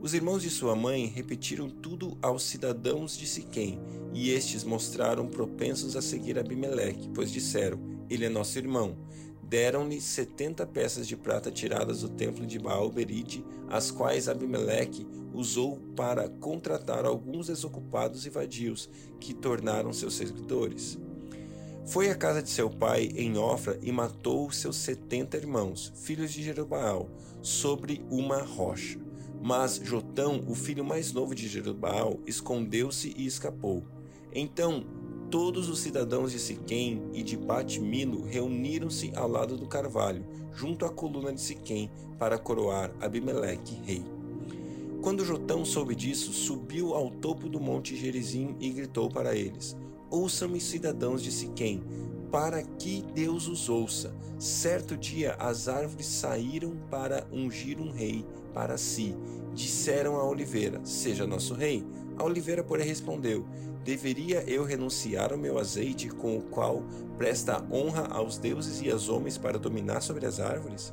Os 0.00 0.14
irmãos 0.14 0.42
de 0.42 0.50
sua 0.50 0.76
mãe 0.76 1.06
repetiram 1.06 1.68
tudo 1.68 2.16
aos 2.22 2.42
cidadãos 2.42 3.16
de 3.16 3.26
Siquém, 3.26 3.80
e 4.14 4.30
estes 4.30 4.62
mostraram 4.62 5.26
propensos 5.26 5.96
a 5.96 6.02
seguir 6.02 6.38
Abimeleque, 6.38 7.08
pois 7.14 7.32
disseram: 7.32 7.97
Ele 8.08 8.24
é 8.24 8.28
nosso 8.28 8.58
irmão. 8.58 8.96
Deram-lhe 9.42 10.00
setenta 10.00 10.66
peças 10.66 11.08
de 11.08 11.16
prata 11.16 11.50
tiradas 11.50 12.02
do 12.02 12.08
templo 12.08 12.46
de 12.46 12.58
Baal 12.58 12.90
Berite, 12.90 13.44
as 13.68 13.90
quais 13.90 14.28
Abimeleque 14.28 15.06
usou 15.32 15.78
para 15.96 16.28
contratar 16.28 17.06
alguns 17.06 17.46
desocupados 17.46 18.26
e 18.26 18.30
vadios, 18.30 18.90
que 19.18 19.32
tornaram 19.32 19.92
seus 19.92 20.14
seguidores. 20.14 20.98
Foi 21.86 22.10
à 22.10 22.14
casa 22.14 22.42
de 22.42 22.50
seu 22.50 22.68
pai 22.68 23.10
em 23.16 23.38
Ofra 23.38 23.78
e 23.82 23.90
matou 23.90 24.50
seus 24.50 24.76
setenta 24.76 25.38
irmãos, 25.38 25.90
filhos 25.96 26.30
de 26.30 26.42
Jerubaal, 26.42 27.08
sobre 27.40 28.04
uma 28.10 28.42
rocha. 28.42 28.98
Mas 29.40 29.80
Jotão, 29.82 30.44
o 30.46 30.54
filho 30.54 30.84
mais 30.84 31.12
novo 31.12 31.34
de 31.34 31.48
Jerubal, 31.48 32.18
escondeu-se 32.26 33.14
e 33.16 33.24
escapou. 33.24 33.84
Então 34.34 34.84
todos 35.30 35.68
os 35.68 35.80
cidadãos 35.80 36.32
de 36.32 36.38
Siquém 36.38 37.02
e 37.12 37.22
de 37.22 37.36
Bat-Milo 37.36 38.24
reuniram-se 38.24 39.12
ao 39.14 39.28
lado 39.28 39.56
do 39.56 39.66
carvalho, 39.66 40.24
junto 40.54 40.84
à 40.86 40.90
coluna 40.90 41.32
de 41.32 41.40
Siquém, 41.40 41.90
para 42.18 42.38
coroar 42.38 42.90
Abimeleque 43.00 43.78
rei. 43.84 44.02
Quando 45.02 45.24
Jotão 45.24 45.64
soube 45.64 45.94
disso, 45.94 46.32
subiu 46.32 46.94
ao 46.94 47.10
topo 47.10 47.48
do 47.48 47.60
monte 47.60 47.94
Gerizim 47.94 48.56
e 48.58 48.70
gritou 48.70 49.08
para 49.08 49.34
eles: 49.34 49.76
Ouçam-me, 50.10 50.60
cidadãos 50.60 51.22
de 51.22 51.30
Siquém, 51.30 51.82
para 52.32 52.62
que 52.62 53.04
Deus 53.14 53.48
os 53.48 53.68
ouça. 53.68 54.14
Certo 54.38 54.96
dia 54.96 55.34
as 55.34 55.68
árvores 55.68 56.06
saíram 56.06 56.76
para 56.90 57.26
ungir 57.30 57.78
um 57.78 57.90
rei 57.90 58.24
para 58.54 58.78
si. 58.78 59.14
Disseram 59.54 60.16
a 60.16 60.24
Oliveira: 60.24 60.80
Seja 60.84 61.26
nosso 61.26 61.54
rei. 61.54 61.84
A 62.16 62.24
Oliveira, 62.24 62.64
porém, 62.64 62.86
respondeu: 62.86 63.44
Deveria 63.88 64.44
eu 64.46 64.64
renunciar 64.64 65.32
ao 65.32 65.38
meu 65.38 65.58
azeite, 65.58 66.10
com 66.10 66.36
o 66.36 66.42
qual 66.42 66.84
presta 67.16 67.64
honra 67.72 68.06
aos 68.10 68.36
deuses 68.36 68.82
e 68.82 68.90
aos 68.90 69.08
homens 69.08 69.38
para 69.38 69.58
dominar 69.58 70.02
sobre 70.02 70.26
as 70.26 70.38
árvores? 70.38 70.92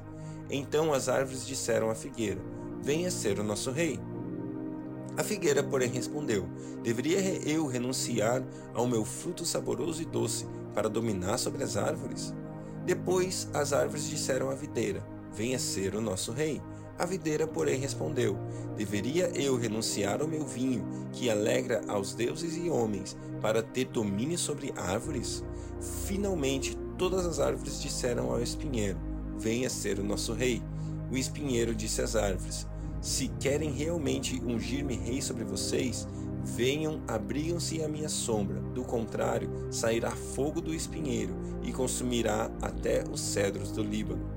Então 0.50 0.94
as 0.94 1.10
árvores 1.10 1.46
disseram 1.46 1.90
à 1.90 1.94
figueira: 1.94 2.40
Venha 2.82 3.12
ser 3.12 3.38
o 3.38 3.44
nosso 3.44 3.70
rei. 3.70 4.00
A 5.18 5.26
figueira, 5.26 5.62
porém, 5.62 5.90
respondeu: 5.90 6.48
Deveria 6.84 7.20
eu 7.46 7.68
renunciar 7.68 8.42
ao 8.74 8.88
meu 8.88 9.04
fruto 9.04 9.44
saboroso 9.44 10.02
e 10.02 10.06
doce 10.06 10.48
para 10.74 10.88
dominar 10.88 11.38
sobre 11.38 11.66
as 11.66 11.76
árvores? 11.76 12.34
Depois 12.86 13.50
as 13.54 13.74
árvores 13.74 14.08
disseram 14.08 14.50
à 14.50 14.56
videira: 14.56 15.06
Venha 15.34 15.60
ser 15.60 15.96
o 15.96 16.02
nosso 16.02 16.32
rei. 16.32 16.62
A 16.98 17.06
videira, 17.06 17.46
porém, 17.46 17.80
respondeu: 17.80 18.38
Deveria 18.78 19.30
eu 19.36 19.58
renunciar 19.58 20.22
ao 20.22 20.28
meu 20.28 20.46
vinho, 20.46 20.86
que 21.12 21.30
alegra 21.30 21.82
aos 21.88 22.14
deuses 22.14 22.56
e 22.56 22.70
homens, 22.70 23.18
para 23.42 23.62
ter 23.62 23.86
domínio 23.86 24.38
sobre 24.38 24.74
árvores? 24.78 25.44
Finalmente, 26.06 26.78
todas 26.98 27.26
as 27.26 27.40
árvores 27.40 27.82
disseram 27.82 28.32
ao 28.32 28.42
espinheiro: 28.42 28.98
Venha 29.38 29.70
ser 29.70 30.00
o 30.00 30.04
nosso 30.04 30.34
rei. 30.34 30.62
O 31.12 31.18
espinheiro 31.18 31.76
disse 31.76 32.02
às 32.02 32.16
árvores: 32.16 32.66
Se 33.02 33.28
querem 33.40 33.72
realmente 33.72 34.42
ungir-me 34.46 34.96
rei 34.96 35.22
sobre 35.22 35.44
vocês, 35.44 36.08
venham, 36.46 37.02
abrigam-se 37.10 37.84
à 37.84 37.90
minha 37.90 38.08
sombra. 38.10 38.62
Do 38.74 38.86
contrário, 38.86 39.50
sairá 39.70 40.12
fogo 40.12 40.62
do 40.62 40.74
espinheiro 40.74 41.36
e 41.62 41.74
consumirá 41.74 42.50
até 42.62 43.04
os 43.12 43.20
cedros 43.20 43.72
do 43.72 43.84
Líbano. 43.84 44.35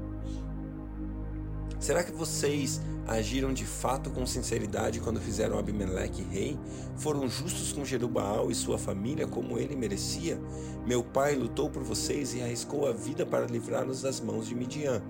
Será 1.81 2.03
que 2.03 2.13
vocês 2.13 2.81
agiram 3.09 3.53
de 3.53 3.65
fato 3.65 4.11
com 4.11 4.25
sinceridade 4.27 5.01
quando 5.01 5.21
fizeram 5.21 5.59
Abimeleque 5.59 6.23
rei? 6.23 6.59
Foram 6.97 7.29
justos 7.29 7.73
com 7.73 7.85
Jerubaal 7.85 8.51
e 8.51 8.55
sua 8.55 8.79
família 8.79 9.27
como 9.27 9.59
ele 9.59 9.75
merecia? 9.75 10.39
Meu 10.87 11.03
pai 11.03 11.35
lutou 11.35 11.71
por 11.71 11.83
vocês 11.83 12.35
e 12.35 12.43
arriscou 12.43 12.87
a 12.87 12.93
vida 12.93 13.25
para 13.25 13.47
livrá-los 13.47 14.03
das 14.03 14.21
mãos 14.21 14.47
de 14.47 14.55
Midian. 14.55 15.03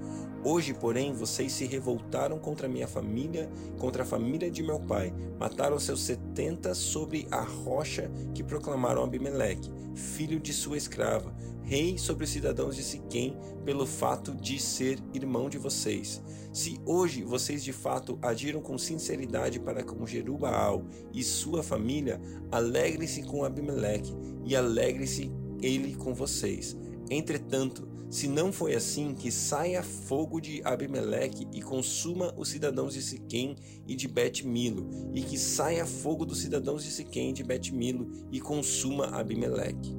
Hoje, 0.45 0.73
porém, 0.73 1.13
vocês 1.13 1.53
se 1.53 1.67
revoltaram 1.67 2.39
contra 2.39 2.69
minha 2.69 2.87
família, 2.87 3.51
contra 3.77 4.05
a 4.05 4.07
família 4.07 4.49
de 4.49 4.63
meu 4.63 4.79
pai. 4.79 5.13
Mataram 5.39 5.79
seus 5.81 6.01
setenta 6.03 6.75
sobre 6.75 7.27
a 7.31 7.41
rocha 7.41 8.09
que 8.33 8.45
proclamaram 8.45 9.03
Abimeleque, 9.03 9.71
filho 9.95 10.39
de 10.39 10.53
sua 10.53 10.77
escrava, 10.77 11.35
rei 11.63 11.99
sobre 11.99 12.25
os 12.25 12.31
cidadãos 12.31 12.77
de 12.77 12.85
Siquém, 12.85 13.37
pelo 13.65 13.85
fato 13.85 14.33
de 14.35 14.61
ser 14.61 14.99
irmão 15.13 15.51
de 15.51 15.59
vocês. 15.59 16.23
Se 16.53 16.81
hoje 16.87 17.23
vocês 17.23 17.63
de 17.63 17.73
fato 17.73 17.88
agiram 18.23 18.61
com 18.61 18.77
sinceridade 18.77 19.59
para 19.59 19.83
com 19.83 20.07
Jerubaal 20.07 20.85
e 21.13 21.23
sua 21.23 21.63
família, 21.63 22.21
alegre-se 22.51 23.23
com 23.23 23.45
Abimeleque 23.45 24.15
e 24.45 24.55
alegre-se 24.55 25.31
ele 25.63 25.95
com 25.95 26.15
vocês. 26.15 26.77
Entretanto, 27.11 27.89
se 28.11 28.27
não 28.27 28.51
foi 28.51 28.75
assim, 28.75 29.15
que 29.15 29.31
saia 29.31 29.83
fogo 29.83 30.41
de 30.41 30.63
Abimeleque 30.65 31.47
e 31.53 31.61
consuma 31.61 32.35
os 32.39 32.49
cidadãos 32.49 32.95
de 32.95 33.03
Siquém 33.03 33.55
e 33.87 33.95
de 33.95 34.09
Bet-Milo, 34.09 34.89
e 35.15 35.21
que 35.21 35.37
saia 35.37 35.85
fogo 35.85 36.25
dos 36.25 36.41
cidadãos 36.41 36.85
de 36.85 36.91
Siquém 36.91 37.31
e 37.31 37.33
de 37.35 37.45
Bet-Milo 37.45 38.11
e 38.33 38.41
consuma 38.41 39.09
Abimeleque. 39.09 39.95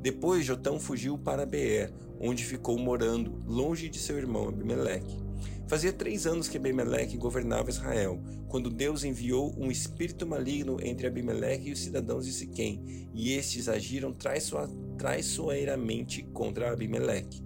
Depois 0.00 0.44
Jotão 0.44 0.80
fugiu 0.80 1.16
para 1.16 1.46
Beer, 1.46 1.92
onde 2.20 2.44
ficou 2.44 2.76
morando, 2.76 3.40
longe 3.46 3.88
de 3.88 3.98
seu 3.98 4.18
irmão 4.18 4.48
Abimeleque. 4.48 5.23
Fazia 5.66 5.92
três 5.92 6.26
anos 6.26 6.46
que 6.46 6.58
Abimeleque 6.58 7.16
governava 7.16 7.70
Israel, 7.70 8.22
quando 8.48 8.68
Deus 8.68 9.02
enviou 9.02 9.54
um 9.58 9.70
espírito 9.70 10.26
maligno 10.26 10.76
entre 10.82 11.06
Abimeleque 11.06 11.70
e 11.70 11.72
os 11.72 11.80
cidadãos 11.80 12.26
de 12.26 12.32
Siquém, 12.32 13.08
e 13.14 13.32
estes 13.32 13.68
agiram 13.68 14.14
traiçoeiramente 14.98 16.22
contra 16.34 16.70
Abimeleque. 16.70 17.42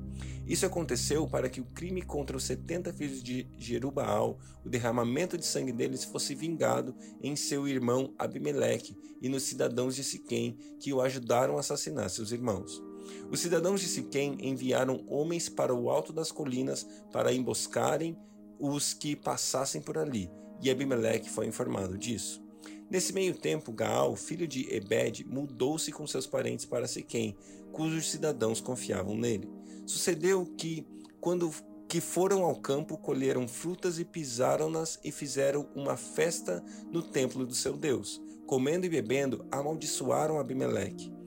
Isso 0.49 0.67
aconteceu 0.67 1.29
para 1.29 1.49
que 1.49 1.61
o 1.61 1.67
crime 1.67 2.03
contra 2.03 2.37
os 2.37 2.43
setenta 2.43 2.93
filhos 2.93 3.23
de 3.23 3.47
Jerubaal, 3.57 4.39
o 4.65 4.69
derramamento 4.69 5.39
de 5.39 5.45
sangue 5.47 5.73
deles, 5.73 6.05
fosse 6.05 6.35
vingado 6.35 6.97
em 7.23 7.37
seu 7.37 7.69
irmão 7.69 8.15
Abimeleque 8.19 8.97
e 9.23 9.29
nos 9.29 9.45
cidadãos 9.45 9.95
de 9.95 10.03
Siquém 10.03 10.57
que 10.81 10.93
o 10.93 11.01
ajudaram 11.03 11.57
a 11.57 11.61
assassinar 11.61 12.11
seus 12.11 12.33
irmãos. 12.33 12.83
Os 13.31 13.41
cidadãos 13.41 13.81
de 13.81 13.89
Siquém 13.89 14.37
enviaram 14.41 15.05
homens 15.09 15.49
para 15.49 15.75
o 15.75 15.91
alto 15.91 16.13
das 16.13 16.33
colinas 16.33 16.87
para 17.13 17.33
emboscarem 17.33 18.17
os 18.59 18.93
que 18.93 19.15
passassem 19.15 19.81
por 19.81 19.99
ali, 19.99 20.31
e 20.61 20.71
Abimeleque 20.71 21.31
foi 21.31 21.47
informado 21.47 21.97
disso. 21.97 22.43
Nesse 22.91 23.13
meio 23.13 23.35
tempo, 23.35 23.71
Gaal, 23.71 24.17
filho 24.17 24.49
de 24.49 24.75
Ebed, 24.75 25.25
mudou-se 25.25 25.93
com 25.93 26.07
seus 26.07 26.27
parentes 26.27 26.65
para 26.65 26.89
Siquém, 26.89 27.37
cujos 27.71 28.11
cidadãos 28.11 28.61
confiavam 28.61 29.15
nele. 29.15 29.49
Sucedeu 29.87 30.47
que, 30.57 30.87
quando 31.21 31.51
que 31.87 32.01
foram 32.01 32.45
ao 32.45 32.57
campo, 32.57 32.99
colheram 32.99 33.47
frutas 33.47 33.99
e 33.99 34.05
pisaram-nas 34.05 34.99
e 35.03 35.13
fizeram 35.13 35.69
uma 35.75 35.97
festa 35.97 36.63
no 36.91 37.03
templo 37.03 37.47
do 37.47 37.55
seu 37.55 37.77
Deus. 37.77 38.21
Comendo 38.47 38.87
e 38.87 38.89
bebendo, 38.89 39.47
amaldiçoaram 39.51 40.39
Abimeleque. 40.39 41.18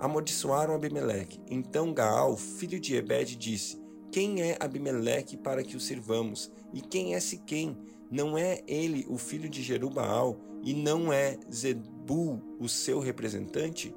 Amaldiçoaram 0.00 0.74
Abimeleque. 0.74 1.40
Então 1.48 1.94
Gaal, 1.94 2.36
filho 2.36 2.80
de 2.80 2.96
Ebed, 2.96 3.36
disse: 3.36 3.80
Quem 4.10 4.42
é 4.42 4.56
Abimeleque 4.58 5.36
para 5.36 5.62
que 5.62 5.76
o 5.76 5.80
sirvamos? 5.80 6.50
E 6.72 6.80
quem 6.80 7.14
é 7.14 7.20
Siquém? 7.20 7.76
Não 8.10 8.36
é 8.36 8.60
ele 8.66 9.06
o 9.08 9.16
filho 9.16 9.48
de 9.48 9.62
Jerubaal? 9.62 10.36
E 10.64 10.74
não 10.74 11.12
é 11.12 11.38
Zebul 11.52 12.42
o 12.58 12.68
seu 12.68 12.98
representante? 12.98 13.94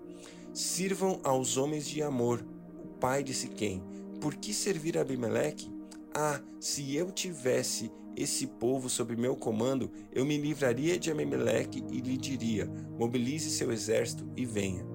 Sirvam 0.54 1.20
aos 1.24 1.58
homens 1.58 1.88
de 1.88 2.04
Amor, 2.04 2.46
o 2.84 2.88
pai 3.00 3.24
de 3.24 3.34
Siquém 3.34 3.82
por 4.24 4.36
que 4.36 4.54
servir 4.54 4.98
Abimeleque? 4.98 5.70
Ah, 6.16 6.40
se 6.58 6.96
eu 6.96 7.12
tivesse 7.12 7.92
esse 8.16 8.48
povo 8.48 8.90
sob 8.90 9.18
meu 9.18 9.36
comando, 9.36 9.92
eu 10.14 10.24
me 10.24 10.38
livraria 10.38 10.98
de 10.98 11.12
Abimeleque 11.12 11.84
e 11.92 12.00
lhe 12.00 12.16
diria: 12.16 12.72
mobilize 12.98 13.50
seu 13.50 13.70
exército 13.70 14.26
e 14.38 14.46
venha. 14.46 14.86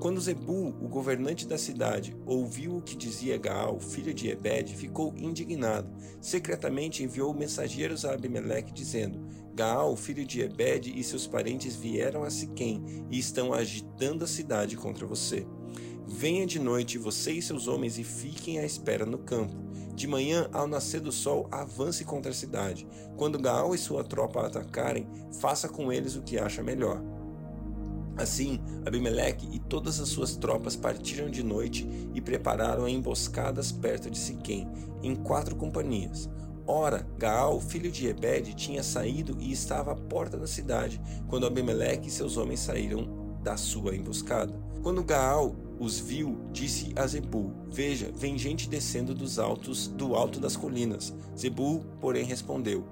Quando 0.00 0.20
Zebul, 0.20 0.74
o 0.82 0.88
governante 0.88 1.46
da 1.46 1.56
cidade, 1.56 2.14
ouviu 2.26 2.76
o 2.76 2.82
que 2.82 2.96
dizia 2.96 3.38
Gaal, 3.38 3.80
filho 3.80 4.12
de 4.12 4.28
Ebed, 4.28 4.74
ficou 4.74 5.14
indignado. 5.16 5.88
Secretamente 6.20 7.02
enviou 7.02 7.32
mensageiros 7.32 8.04
a 8.04 8.12
Abimeleque, 8.12 8.72
dizendo: 8.72 9.26
Gaal, 9.54 9.96
filho 9.96 10.26
de 10.26 10.42
Ebed, 10.42 10.92
e 10.94 11.02
seus 11.02 11.26
parentes 11.26 11.74
vieram 11.74 12.22
a 12.22 12.30
Siquém 12.30 13.06
e 13.10 13.18
estão 13.18 13.54
agitando 13.54 14.24
a 14.24 14.28
cidade 14.28 14.76
contra 14.76 15.06
você. 15.06 15.46
Venha 16.06 16.46
de 16.46 16.58
noite 16.58 16.98
você 16.98 17.32
e 17.32 17.40
seus 17.40 17.66
homens 17.66 17.98
e 17.98 18.04
fiquem 18.04 18.58
à 18.58 18.64
espera 18.64 19.06
no 19.06 19.18
campo. 19.18 19.64
De 19.94 20.06
manhã, 20.06 20.50
ao 20.52 20.66
nascer 20.66 21.00
do 21.00 21.12
sol, 21.12 21.48
avance 21.50 22.04
contra 22.04 22.32
a 22.32 22.34
cidade. 22.34 22.86
Quando 23.16 23.38
Gaal 23.38 23.74
e 23.74 23.78
sua 23.78 24.04
tropa 24.04 24.44
atacarem, 24.44 25.08
faça 25.40 25.68
com 25.68 25.92
eles 25.92 26.16
o 26.16 26.22
que 26.22 26.36
acha 26.36 26.62
melhor. 26.62 27.13
Assim, 28.16 28.60
Abimeleque 28.86 29.48
e 29.52 29.58
todas 29.58 30.00
as 30.00 30.08
suas 30.08 30.36
tropas 30.36 30.76
partiram 30.76 31.28
de 31.28 31.42
noite 31.42 31.88
e 32.14 32.20
prepararam 32.20 32.88
emboscadas 32.88 33.72
perto 33.72 34.10
de 34.10 34.18
Siquém, 34.18 34.68
em 35.02 35.14
quatro 35.14 35.56
companhias. 35.56 36.28
Ora, 36.66 37.06
Gaal, 37.18 37.60
filho 37.60 37.90
de 37.90 38.06
Ebed, 38.06 38.54
tinha 38.54 38.82
saído 38.82 39.36
e 39.38 39.52
estava 39.52 39.92
à 39.92 39.96
porta 39.96 40.36
da 40.38 40.46
cidade, 40.46 41.00
quando 41.28 41.46
Abimeleque 41.46 42.08
e 42.08 42.10
seus 42.10 42.36
homens 42.36 42.60
saíram 42.60 43.38
da 43.42 43.56
sua 43.56 43.94
emboscada. 43.94 44.54
Quando 44.82 45.04
Gaal 45.04 45.54
os 45.78 45.98
viu, 45.98 46.38
disse 46.52 46.92
a 46.96 47.06
Zebul: 47.06 47.52
Veja, 47.70 48.10
vem 48.14 48.38
gente 48.38 48.68
descendo 48.68 49.14
dos 49.14 49.38
altos 49.38 49.88
do 49.88 50.14
alto 50.14 50.40
das 50.40 50.56
colinas. 50.56 51.12
Zebul, 51.36 51.84
porém, 52.00 52.24
respondeu: 52.24 52.86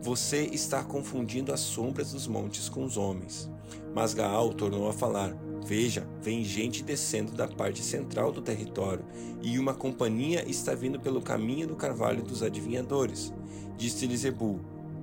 Você 0.00 0.44
está 0.52 0.84
confundindo 0.84 1.52
as 1.52 1.60
sombras 1.60 2.12
dos 2.12 2.26
montes 2.26 2.68
com 2.68 2.84
os 2.84 2.96
homens. 2.96 3.50
Mas 3.94 4.14
Gaal 4.14 4.52
tornou 4.54 4.88
a 4.88 4.92
falar: 4.92 5.36
Veja, 5.66 6.08
vem 6.22 6.44
gente 6.44 6.82
descendo 6.82 7.32
da 7.32 7.48
parte 7.48 7.82
central 7.82 8.30
do 8.30 8.40
território, 8.40 9.04
e 9.42 9.58
uma 9.58 9.74
companhia 9.74 10.48
está 10.48 10.74
vindo 10.74 11.00
pelo 11.00 11.20
caminho 11.20 11.66
do 11.66 11.76
carvalho 11.76 12.22
dos 12.22 12.42
adivinhadores. 12.42 13.32
Disse-lhe 13.76 14.16
Zebul: 14.16 14.60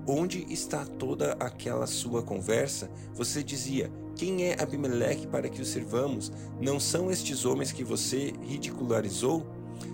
Onde 0.08 0.46
está 0.52 0.86
toda 0.86 1.34
aquela 1.34 1.86
sua 1.86 2.24
conversa? 2.24 2.90
Você 3.14 3.44
dizia: 3.44 3.92
quem 4.16 4.46
é 4.46 4.62
Abimeleque 4.62 5.28
para 5.28 5.50
que 5.50 5.62
o 5.62 5.66
servamos? 5.66 6.32
Não 6.62 6.80
são 6.80 7.12
estes 7.12 7.44
homens 7.44 7.74
que 7.74 7.84
você 7.84 8.34
ridicularizou? 8.42 9.46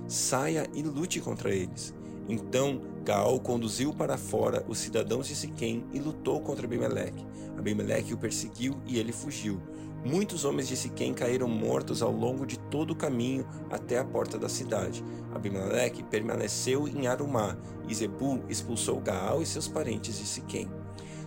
Saia 0.07 0.69
e 0.75 0.83
lute 0.83 1.19
contra 1.19 1.53
eles. 1.53 1.93
Então 2.29 2.81
Gaal 3.03 3.39
conduziu 3.39 3.91
para 3.91 4.15
fora 4.15 4.63
os 4.67 4.77
cidadãos 4.77 5.27
de 5.27 5.35
Siquém 5.35 5.83
e 5.91 5.99
lutou 5.99 6.39
contra 6.39 6.67
Abimeleque. 6.67 7.25
Abimeleque 7.57 8.13
o 8.13 8.17
perseguiu 8.17 8.77
e 8.85 8.99
ele 8.99 9.11
fugiu. 9.11 9.59
Muitos 10.05 10.45
homens 10.45 10.67
de 10.67 10.75
Siquém 10.75 11.11
caíram 11.11 11.47
mortos 11.47 12.03
ao 12.03 12.11
longo 12.11 12.45
de 12.45 12.59
todo 12.59 12.91
o 12.91 12.95
caminho 12.95 13.45
até 13.71 13.97
a 13.97 14.05
porta 14.05 14.37
da 14.37 14.47
cidade. 14.47 15.03
Abimeleque 15.33 16.03
permaneceu 16.03 16.87
em 16.87 17.07
Arumá 17.07 17.57
e 17.87 17.95
Zebul 17.95 18.43
expulsou 18.47 18.99
Gaal 18.99 19.41
e 19.41 19.47
seus 19.47 19.67
parentes 19.67 20.19
de 20.19 20.25
Siquém. 20.27 20.69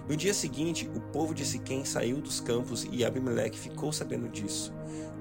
No 0.09 0.16
dia 0.16 0.35
seguinte, 0.35 0.88
o 0.95 1.00
povo 1.00 1.35
de 1.35 1.45
Siquém 1.45 1.85
saiu 1.85 2.21
dos 2.21 2.38
campos 2.38 2.87
e 2.93 3.04
Abimeleque 3.04 3.59
ficou 3.59 3.93
sabendo 3.93 4.28
disso. 4.28 4.73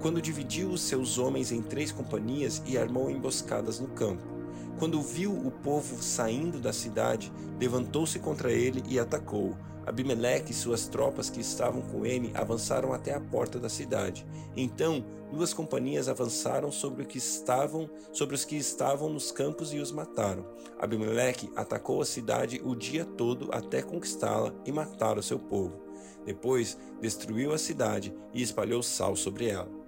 Quando 0.01 0.21
dividiu 0.21 0.69
os 0.69 0.81
seus 0.81 1.17
homens 1.17 1.51
em 1.51 1.63
três 1.63 1.91
companhias 1.91 2.61
e 2.65 2.77
armou 2.77 3.09
emboscadas 3.09 3.79
no 3.79 3.87
campo. 3.87 4.42
Quando 4.79 5.01
viu 5.01 5.31
o 5.31 5.51
povo 5.51 6.01
saindo 6.01 6.59
da 6.59 6.73
cidade, 6.73 7.31
levantou-se 7.59 8.19
contra 8.19 8.51
ele 8.51 8.83
e 8.87 8.99
atacou. 8.99 9.55
Abimeleque 9.85 10.51
e 10.51 10.55
suas 10.55 10.87
tropas 10.87 11.29
que 11.29 11.41
estavam 11.41 11.81
com 11.81 12.05
ele 12.05 12.31
avançaram 12.33 12.93
até 12.93 13.13
a 13.13 13.19
porta 13.19 13.59
da 13.59 13.67
cidade. 13.67 14.25
Então, 14.55 15.03
duas 15.31 15.53
companhias 15.53 16.07
avançaram 16.07 16.71
sobre, 16.71 17.05
estavam, 17.15 17.89
sobre 18.11 18.35
os 18.35 18.45
que 18.45 18.55
estavam 18.55 19.09
nos 19.09 19.31
campos 19.31 19.73
e 19.73 19.79
os 19.79 19.91
mataram. 19.91 20.45
Abimeleque 20.79 21.51
atacou 21.55 22.01
a 22.01 22.05
cidade 22.05 22.61
o 22.63 22.75
dia 22.75 23.03
todo 23.03 23.49
até 23.51 23.81
conquistá-la 23.81 24.53
e 24.65 24.71
matar 24.71 25.17
o 25.17 25.23
seu 25.23 25.37
povo. 25.37 25.81
Depois, 26.25 26.77
destruiu 27.01 27.53
a 27.53 27.57
cidade 27.57 28.13
e 28.33 28.41
espalhou 28.41 28.81
sal 28.81 29.15
sobre 29.15 29.49
ela. 29.49 29.82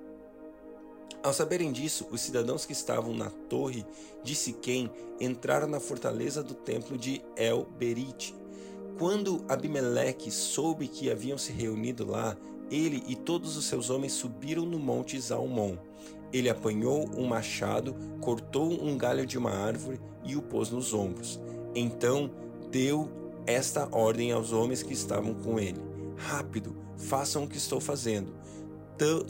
Ao 1.25 1.33
saberem 1.33 1.71
disso, 1.71 2.05
os 2.11 2.21
cidadãos 2.21 2.67
que 2.67 2.71
estavam 2.71 3.11
na 3.11 3.31
torre 3.31 3.83
de 4.23 4.35
Siquém 4.35 4.91
entraram 5.19 5.65
na 5.65 5.79
fortaleza 5.79 6.43
do 6.43 6.53
templo 6.53 6.99
de 6.99 7.19
El 7.35 7.65
Berite 7.79 8.35
Quando 8.99 9.43
Abimeleque 9.49 10.29
soube 10.29 10.87
que 10.87 11.09
haviam 11.09 11.35
se 11.35 11.51
reunido 11.51 12.05
lá, 12.05 12.37
ele 12.69 13.03
e 13.07 13.15
todos 13.15 13.57
os 13.57 13.65
seus 13.65 13.89
homens 13.89 14.13
subiram 14.13 14.67
no 14.67 14.77
monte 14.77 15.19
Zalmon. 15.19 15.77
Ele 16.31 16.47
apanhou 16.47 17.09
um 17.17 17.25
machado, 17.25 17.95
cortou 18.21 18.71
um 18.71 18.95
galho 18.95 19.25
de 19.25 19.35
uma 19.35 19.49
árvore 19.49 19.99
e 20.23 20.35
o 20.35 20.43
pôs 20.43 20.69
nos 20.69 20.93
ombros. 20.93 21.39
Então 21.73 22.29
deu 22.69 23.09
esta 23.47 23.89
ordem 23.91 24.31
aos 24.31 24.53
homens 24.53 24.83
que 24.83 24.93
estavam 24.93 25.33
com 25.33 25.59
ele: 25.59 25.81
Rápido, 26.17 26.75
façam 26.97 27.45
o 27.45 27.47
que 27.47 27.57
estou 27.57 27.81
fazendo. 27.81 28.44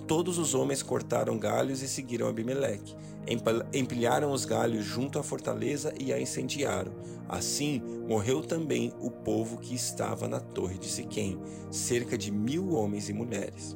Todos 0.07 0.37
os 0.37 0.53
homens 0.53 0.83
cortaram 0.83 1.39
galhos 1.39 1.81
e 1.81 1.87
seguiram 1.87 2.27
Abimeleque. 2.27 2.95
Empilharam 3.73 4.31
os 4.31 4.45
galhos 4.45 4.85
junto 4.85 5.17
à 5.17 5.23
fortaleza 5.23 5.91
e 5.99 6.13
a 6.13 6.21
incendiaram. 6.21 6.93
Assim 7.27 7.81
morreu 8.07 8.43
também 8.43 8.93
o 8.99 9.09
povo 9.09 9.57
que 9.57 9.73
estava 9.73 10.27
na 10.27 10.39
torre 10.39 10.77
de 10.77 10.87
Siquém, 10.87 11.39
cerca 11.71 12.15
de 12.15 12.31
mil 12.31 12.73
homens 12.73 13.09
e 13.09 13.13
mulheres. 13.13 13.75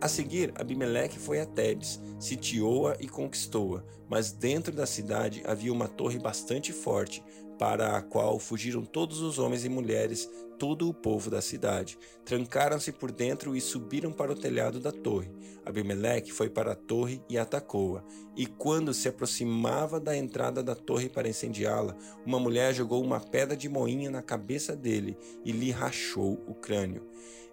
A 0.00 0.08
seguir, 0.08 0.52
Abimeleque 0.54 1.18
foi 1.18 1.40
a 1.40 1.46
Tebes, 1.46 2.00
sitiou-a 2.18 2.96
e 3.00 3.08
conquistou-a, 3.08 3.82
mas 4.08 4.30
dentro 4.30 4.72
da 4.72 4.86
cidade 4.86 5.42
havia 5.46 5.72
uma 5.72 5.88
torre 5.88 6.18
bastante 6.18 6.72
forte, 6.72 7.22
para 7.58 7.96
a 7.96 8.02
qual 8.02 8.38
fugiram 8.38 8.84
todos 8.84 9.20
os 9.20 9.38
homens 9.38 9.64
e 9.64 9.68
mulheres, 9.68 10.28
todo 10.58 10.88
o 10.88 10.94
povo 10.94 11.30
da 11.30 11.40
cidade. 11.40 11.98
Trancaram-se 12.24 12.92
por 12.92 13.12
dentro 13.12 13.56
e 13.56 13.60
subiram 13.60 14.12
para 14.12 14.32
o 14.32 14.36
telhado 14.36 14.80
da 14.80 14.92
torre. 14.92 15.30
Abimeleque 15.64 16.32
foi 16.32 16.48
para 16.48 16.72
a 16.72 16.76
torre 16.76 17.22
e 17.28 17.38
atacou-a. 17.38 18.04
E 18.36 18.46
quando 18.46 18.94
se 18.94 19.08
aproximava 19.08 20.00
da 20.00 20.16
entrada 20.16 20.62
da 20.62 20.74
torre 20.74 21.08
para 21.08 21.28
incendiá-la, 21.28 21.96
uma 22.24 22.38
mulher 22.38 22.74
jogou 22.74 23.02
uma 23.02 23.20
pedra 23.20 23.56
de 23.56 23.68
moinha 23.68 24.10
na 24.10 24.22
cabeça 24.22 24.74
dele 24.74 25.16
e 25.44 25.52
lhe 25.52 25.70
rachou 25.70 26.42
o 26.46 26.54
crânio. 26.54 27.06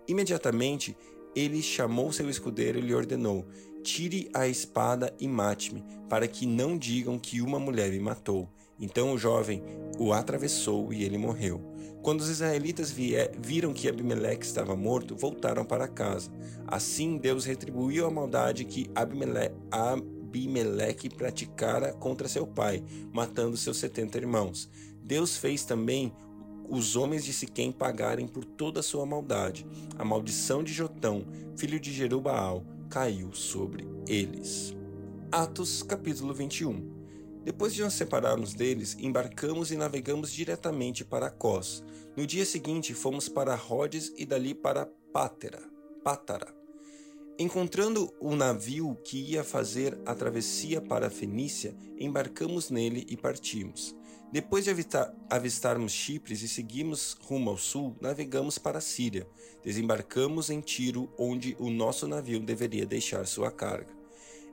Imediatamente 0.08 0.96
ele 1.36 1.62
chamou 1.62 2.12
seu 2.12 2.30
escudeiro 2.30 2.78
e 2.78 2.82
lhe 2.82 2.94
ordenou: 2.94 3.46
Tire 3.84 4.30
a 4.34 4.48
espada 4.48 5.14
e 5.20 5.28
mate-me, 5.28 5.84
para 6.08 6.26
que 6.26 6.46
não 6.46 6.78
digam 6.78 7.20
que 7.20 7.42
uma 7.42 7.60
mulher 7.60 7.92
me 7.92 8.00
matou. 8.00 8.48
Então 8.80 9.14
o 9.14 9.18
jovem 9.18 9.62
o 10.00 10.14
atravessou 10.14 10.94
e 10.94 11.04
ele 11.04 11.18
morreu. 11.18 11.62
Quando 12.02 12.22
os 12.22 12.30
israelitas 12.30 12.92
vier, 12.92 13.32
viram 13.38 13.74
que 13.74 13.90
Abimeleque 13.90 14.46
estava 14.46 14.76
morto, 14.76 15.16
voltaram 15.16 15.66
para 15.66 15.88
casa. 15.88 16.32
Assim 16.66 17.18
Deus 17.18 17.44
retribuiu 17.44 18.06
a 18.06 18.12
maldade 18.12 18.64
que 18.64 18.90
Abimeleque, 18.96 19.56
Abimeleque 19.70 21.10
praticara 21.10 21.94
contra 21.94 22.28
seu 22.28 22.48
pai, 22.48 22.82
matando 23.12 23.58
seus 23.58 23.78
setenta 23.78 24.18
irmãos. 24.18 24.70
Deus 25.04 25.36
fez 25.36 25.66
também 25.66 26.14
os 26.70 26.96
homens 26.96 27.26
de 27.26 27.34
Siquém 27.34 27.72
pagarem 27.72 28.28
por 28.28 28.46
toda 28.46 28.80
a 28.80 28.84
sua 28.84 29.06
maldade. 29.06 29.66
A 29.98 30.06
maldição 30.06 30.64
de 30.64 30.72
Jotão, 30.72 31.26
filho 31.58 31.80
de 31.80 31.92
Jerubaal, 31.92 32.64
caiu 32.94 33.34
sobre 33.34 33.88
eles. 34.08 34.72
Atos 35.32 35.82
capítulo 35.82 36.32
21 36.32 37.42
Depois 37.44 37.74
de 37.74 37.82
nos 37.82 37.96
separarmos 37.96 38.54
deles, 38.54 38.96
embarcamos 39.00 39.72
e 39.72 39.76
navegamos 39.76 40.32
diretamente 40.32 41.04
para 41.04 41.32
Cós. 41.32 41.84
No 42.16 42.28
dia 42.28 42.46
seguinte, 42.46 42.94
fomos 42.94 43.28
para 43.28 43.56
Rhodes 43.56 44.14
e 44.16 44.28
dali 44.28 44.54
para 44.54 44.86
Pátera, 45.12 45.60
Pátara. 46.04 46.54
Encontrando 47.40 48.14
o 48.20 48.36
navio 48.36 48.96
que 49.04 49.18
ia 49.18 49.44
fazer 49.44 49.98
a 50.06 50.14
travessia 50.14 50.80
para 50.80 51.08
a 51.08 51.10
Fenícia, 51.10 51.76
embarcamos 51.98 52.70
nele 52.70 53.08
e 53.10 53.18
partimos. 53.18 53.96
Depois 54.34 54.66
de 54.66 54.72
avistarmos 55.30 55.92
Chipre 55.92 56.34
e 56.34 56.48
seguimos 56.48 57.16
rumo 57.22 57.52
ao 57.52 57.58
sul, 57.58 57.96
navegamos 58.02 58.58
para 58.58 58.80
a 58.80 58.82
Síria. 58.82 59.28
Desembarcamos 59.64 60.50
em 60.50 60.60
Tiro, 60.60 61.08
onde 61.20 61.56
o 61.60 61.70
nosso 61.70 62.08
navio 62.08 62.40
deveria 62.40 62.84
deixar 62.84 63.28
sua 63.28 63.52
carga. 63.52 63.94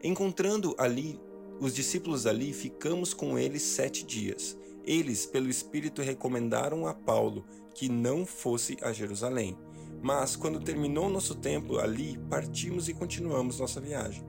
Encontrando 0.04 0.74
ali 0.76 1.18
os 1.58 1.74
discípulos 1.74 2.26
ali, 2.26 2.52
ficamos 2.52 3.14
com 3.14 3.38
eles 3.38 3.62
sete 3.62 4.04
dias. 4.04 4.54
Eles, 4.84 5.24
pelo 5.24 5.48
Espírito, 5.48 6.02
recomendaram 6.02 6.86
a 6.86 6.92
Paulo 6.92 7.46
que 7.74 7.88
não 7.88 8.26
fosse 8.26 8.76
a 8.82 8.92
Jerusalém. 8.92 9.56
Mas, 10.02 10.36
quando 10.36 10.60
terminou 10.60 11.08
nosso 11.08 11.34
tempo 11.34 11.78
ali, 11.78 12.18
partimos 12.28 12.86
e 12.90 12.92
continuamos 12.92 13.58
nossa 13.58 13.80
viagem. 13.80 14.26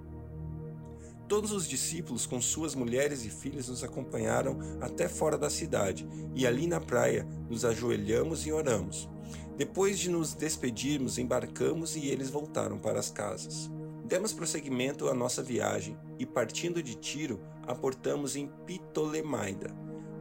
Todos 1.31 1.53
os 1.53 1.65
discípulos, 1.65 2.25
com 2.25 2.41
suas 2.41 2.75
mulheres 2.75 3.23
e 3.23 3.29
filhas, 3.29 3.69
nos 3.69 3.85
acompanharam 3.85 4.59
até 4.81 5.07
fora 5.07 5.37
da 5.37 5.49
cidade, 5.49 6.05
e 6.35 6.45
ali 6.45 6.67
na 6.67 6.81
praia 6.81 7.25
nos 7.49 7.63
ajoelhamos 7.63 8.45
e 8.45 8.51
oramos. 8.51 9.07
Depois 9.55 9.97
de 9.97 10.09
nos 10.09 10.33
despedirmos, 10.33 11.17
embarcamos 11.17 11.95
e 11.95 12.07
eles 12.07 12.29
voltaram 12.29 12.77
para 12.77 12.99
as 12.99 13.09
casas. 13.09 13.71
Demos 14.03 14.33
prosseguimento 14.33 15.07
à 15.07 15.13
nossa 15.13 15.41
viagem 15.41 15.97
e, 16.19 16.25
partindo 16.25 16.83
de 16.83 16.95
Tiro, 16.95 17.39
aportamos 17.65 18.35
em 18.35 18.51
Ptolemaida, 18.67 19.73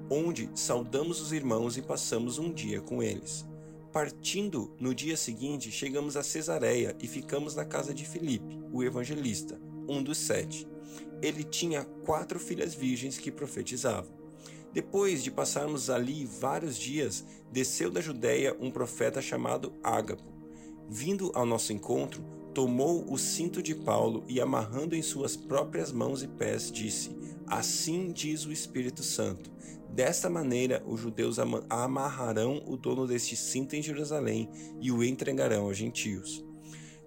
onde 0.08 0.48
saudamos 0.54 1.20
os 1.20 1.32
irmãos 1.32 1.76
e 1.76 1.82
passamos 1.82 2.38
um 2.38 2.52
dia 2.52 2.80
com 2.80 3.02
eles. 3.02 3.44
Partindo 3.92 4.76
no 4.78 4.94
dia 4.94 5.16
seguinte, 5.16 5.72
chegamos 5.72 6.16
a 6.16 6.22
Cesareia 6.22 6.96
e 7.00 7.08
ficamos 7.08 7.56
na 7.56 7.64
casa 7.64 7.92
de 7.92 8.06
Filipe, 8.06 8.60
o 8.72 8.84
evangelista, 8.84 9.60
um 9.88 10.00
dos 10.00 10.16
sete 10.16 10.69
ele 11.22 11.44
tinha 11.44 11.84
quatro 12.04 12.38
filhas 12.38 12.74
virgens 12.74 13.18
que 13.18 13.30
profetizavam. 13.30 14.20
Depois 14.72 15.22
de 15.22 15.30
passarmos 15.30 15.90
ali 15.90 16.24
vários 16.24 16.76
dias, 16.76 17.24
desceu 17.50 17.90
da 17.90 18.00
Judéia 18.00 18.56
um 18.60 18.70
profeta 18.70 19.20
chamado 19.20 19.72
Ágapo. 19.82 20.32
Vindo 20.88 21.32
ao 21.34 21.44
nosso 21.44 21.72
encontro, 21.72 22.22
tomou 22.54 23.04
o 23.12 23.18
cinto 23.18 23.62
de 23.62 23.74
Paulo 23.74 24.24
e, 24.28 24.40
amarrando 24.40 24.94
em 24.94 25.02
suas 25.02 25.36
próprias 25.36 25.90
mãos 25.92 26.22
e 26.22 26.28
pés, 26.28 26.70
disse: 26.70 27.10
Assim 27.46 28.12
diz 28.12 28.44
o 28.44 28.52
Espírito 28.52 29.02
Santo. 29.02 29.50
Desta 29.88 30.30
maneira, 30.30 30.82
os 30.86 31.00
judeus 31.00 31.38
amarrarão 31.68 32.62
o 32.64 32.76
dono 32.76 33.08
deste 33.08 33.36
cinto 33.36 33.74
em 33.74 33.82
Jerusalém 33.82 34.48
e 34.80 34.92
o 34.92 35.02
entregarão 35.02 35.64
aos 35.64 35.76
gentios. 35.76 36.44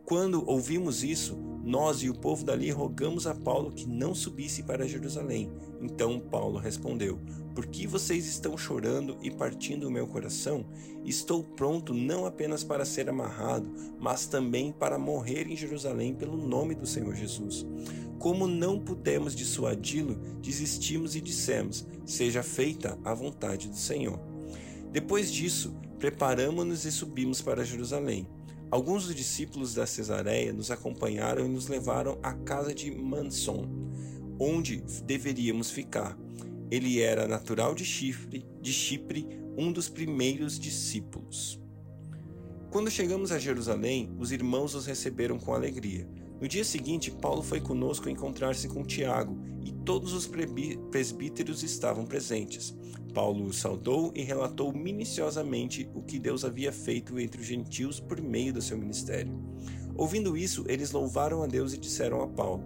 Quando 0.05 0.45
ouvimos 0.45 1.01
isso, 1.01 1.37
nós 1.63 2.03
e 2.03 2.09
o 2.09 2.13
povo 2.13 2.43
dali 2.43 2.69
rogamos 2.69 3.25
a 3.25 3.33
Paulo 3.33 3.71
que 3.71 3.87
não 3.87 4.13
subisse 4.13 4.63
para 4.63 4.87
Jerusalém. 4.87 5.49
Então 5.81 6.19
Paulo 6.19 6.59
respondeu: 6.59 7.17
Por 7.55 7.67
que 7.67 7.87
vocês 7.87 8.27
estão 8.27 8.57
chorando 8.57 9.17
e 9.21 9.31
partindo 9.31 9.87
o 9.87 9.91
meu 9.91 10.05
coração? 10.05 10.65
Estou 11.05 11.41
pronto 11.41 11.93
não 11.93 12.25
apenas 12.25 12.65
para 12.65 12.83
ser 12.83 13.09
amarrado, 13.09 13.73
mas 13.97 14.25
também 14.25 14.73
para 14.73 14.99
morrer 14.99 15.47
em 15.47 15.55
Jerusalém 15.55 16.13
pelo 16.13 16.35
nome 16.35 16.75
do 16.75 16.85
Senhor 16.85 17.15
Jesus. 17.15 17.65
Como 18.19 18.45
não 18.45 18.77
pudemos 18.77 19.33
dissuadi-lo, 19.33 20.15
desistimos 20.41 21.15
e 21.15 21.21
dissemos: 21.21 21.87
Seja 22.05 22.43
feita 22.43 22.99
a 23.05 23.13
vontade 23.13 23.69
do 23.69 23.77
Senhor. 23.77 24.19
Depois 24.91 25.31
disso, 25.31 25.73
preparamos-nos 25.97 26.83
e 26.83 26.91
subimos 26.91 27.41
para 27.41 27.63
Jerusalém. 27.63 28.27
Alguns 28.73 29.05
dos 29.05 29.13
discípulos 29.13 29.75
da 29.75 29.85
Cesareia 29.85 30.51
nos 30.51 30.71
acompanharam 30.71 31.45
e 31.45 31.47
nos 31.47 31.67
levaram 31.67 32.17
à 32.23 32.33
casa 32.33 32.73
de 32.73 32.89
Manson, 32.89 33.69
onde 34.39 34.83
deveríamos 35.05 35.69
ficar. 35.69 36.17
Ele 36.71 36.99
era 36.99 37.27
natural 37.27 37.75
de 37.75 37.85
Chipre, 37.85 38.43
de 38.59 38.73
Chipre, 38.73 39.27
um 39.55 39.71
dos 39.71 39.89
primeiros 39.89 40.57
discípulos. 40.57 41.61
Quando 42.71 42.89
chegamos 42.89 43.31
a 43.31 43.37
Jerusalém, 43.37 44.11
os 44.17 44.31
irmãos 44.31 44.73
nos 44.73 44.87
receberam 44.87 45.37
com 45.37 45.53
alegria. 45.53 46.09
No 46.41 46.47
dia 46.47 46.63
seguinte, 46.63 47.11
Paulo 47.11 47.43
foi 47.43 47.61
conosco 47.61 48.09
encontrar-se 48.09 48.67
com 48.67 48.83
Tiago, 48.83 49.39
todos 49.85 50.13
os 50.13 50.29
presbíteros 50.91 51.63
estavam 51.63 52.05
presentes. 52.05 52.75
Paulo 53.13 53.45
o 53.45 53.53
saudou 53.53 54.11
e 54.15 54.23
relatou 54.23 54.73
minuciosamente 54.73 55.89
o 55.93 56.01
que 56.01 56.17
Deus 56.17 56.43
havia 56.43 56.71
feito 56.71 57.19
entre 57.19 57.41
os 57.41 57.47
gentios 57.47 57.99
por 57.99 58.19
meio 58.19 58.53
do 58.53 58.61
seu 58.61 58.77
ministério. 58.77 59.31
Ouvindo 59.95 60.35
isso, 60.35 60.65
eles 60.67 60.91
louvaram 60.91 61.43
a 61.43 61.47
Deus 61.47 61.73
e 61.73 61.77
disseram 61.77 62.21
a 62.21 62.27
Paulo: 62.27 62.63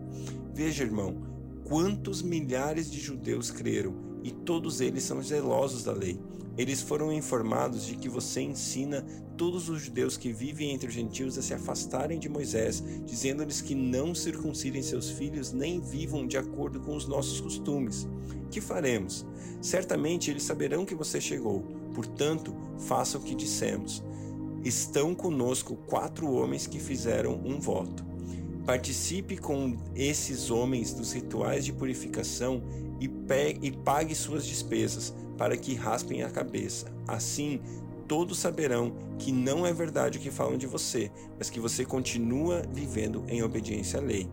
Veja, 0.53 0.83
irmão, 0.83 1.21
quantos 1.65 2.21
milhares 2.21 2.89
de 2.89 2.99
judeus 2.99 3.51
creram, 3.51 3.93
e 4.23 4.31
todos 4.31 4.79
eles 4.79 5.03
são 5.03 5.21
zelosos 5.21 5.83
da 5.83 5.91
lei. 5.91 6.17
Eles 6.57 6.81
foram 6.81 7.13
informados 7.13 7.85
de 7.85 7.95
que 7.95 8.09
você 8.09 8.41
ensina 8.41 9.05
todos 9.37 9.69
os 9.69 9.83
judeus 9.83 10.17
que 10.17 10.33
vivem 10.33 10.71
entre 10.71 10.87
os 10.87 10.93
gentios 10.93 11.37
a 11.37 11.41
se 11.43 11.53
afastarem 11.53 12.17
de 12.17 12.27
Moisés, 12.27 12.83
dizendo-lhes 13.05 13.61
que 13.61 13.75
não 13.75 14.15
circuncidem 14.15 14.81
seus 14.81 15.11
filhos 15.11 15.53
nem 15.53 15.79
vivam 15.79 16.25
de 16.25 16.35
acordo 16.35 16.79
com 16.79 16.95
os 16.95 17.07
nossos 17.07 17.39
costumes. 17.39 18.07
Que 18.49 18.59
faremos? 18.59 19.23
Certamente 19.61 20.31
eles 20.31 20.43
saberão 20.43 20.83
que 20.83 20.95
você 20.95 21.21
chegou, 21.21 21.61
portanto, 21.93 22.55
faça 22.79 23.19
o 23.19 23.21
que 23.21 23.35
dissemos. 23.35 24.03
Estão 24.63 25.13
conosco 25.13 25.75
quatro 25.85 26.31
homens 26.31 26.65
que 26.65 26.79
fizeram 26.79 27.39
um 27.45 27.59
voto. 27.59 28.03
Participe 28.67 29.37
com 29.37 29.77
esses 29.95 30.51
homens 30.51 30.93
dos 30.93 31.13
rituais 31.13 31.63
de 31.63 31.71
purificação 31.71 32.61
e, 32.99 33.09
e 33.61 33.71
pague 33.71 34.13
suas 34.13 34.45
despesas, 34.45 35.15
para 35.37 35.55
que 35.55 35.73
raspem 35.73 36.21
a 36.21 36.29
cabeça. 36.29 36.91
Assim, 37.07 37.61
todos 38.09 38.39
saberão 38.39 38.93
que 39.17 39.31
não 39.31 39.65
é 39.65 39.71
verdade 39.71 40.17
o 40.17 40.21
que 40.21 40.29
falam 40.29 40.57
de 40.57 40.67
você, 40.67 41.09
mas 41.37 41.49
que 41.49 41.61
você 41.61 41.85
continua 41.85 42.61
vivendo 42.69 43.23
em 43.29 43.41
obediência 43.41 44.01
à 44.01 44.03
lei. 44.03 44.29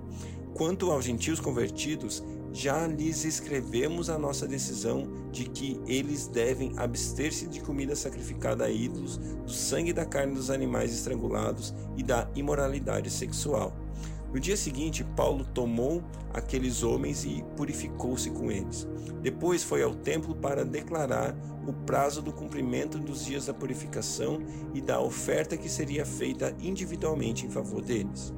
Quanto 0.52 0.90
aos 0.90 1.04
gentios 1.04 1.38
convertidos, 1.38 2.20
já 2.52 2.88
lhes 2.88 3.24
escrevemos 3.24 4.10
a 4.10 4.18
nossa 4.18 4.48
decisão 4.48 5.08
de 5.30 5.44
que 5.44 5.80
eles 5.86 6.26
devem 6.26 6.72
abster-se 6.76 7.46
de 7.46 7.60
comida 7.60 7.94
sacrificada 7.94 8.64
a 8.64 8.70
ídolos, 8.70 9.16
do 9.16 9.52
sangue 9.52 9.92
da 9.92 10.04
carne 10.04 10.34
dos 10.34 10.50
animais 10.50 10.92
estrangulados 10.92 11.72
e 11.96 12.02
da 12.02 12.28
imoralidade 12.34 13.10
sexual. 13.10 13.83
No 14.34 14.40
dia 14.40 14.56
seguinte, 14.56 15.04
Paulo 15.14 15.44
tomou 15.44 16.02
aqueles 16.32 16.82
homens 16.82 17.24
e 17.24 17.44
purificou-se 17.56 18.28
com 18.30 18.50
eles. 18.50 18.84
Depois 19.22 19.62
foi 19.62 19.80
ao 19.80 19.94
templo 19.94 20.34
para 20.34 20.64
declarar 20.64 21.36
o 21.64 21.72
prazo 21.72 22.20
do 22.20 22.32
cumprimento 22.32 22.98
dos 22.98 23.24
dias 23.24 23.46
da 23.46 23.54
purificação 23.54 24.42
e 24.74 24.80
da 24.80 25.00
oferta 25.00 25.56
que 25.56 25.68
seria 25.68 26.04
feita 26.04 26.52
individualmente 26.60 27.46
em 27.46 27.48
favor 27.48 27.80
deles. 27.80 28.34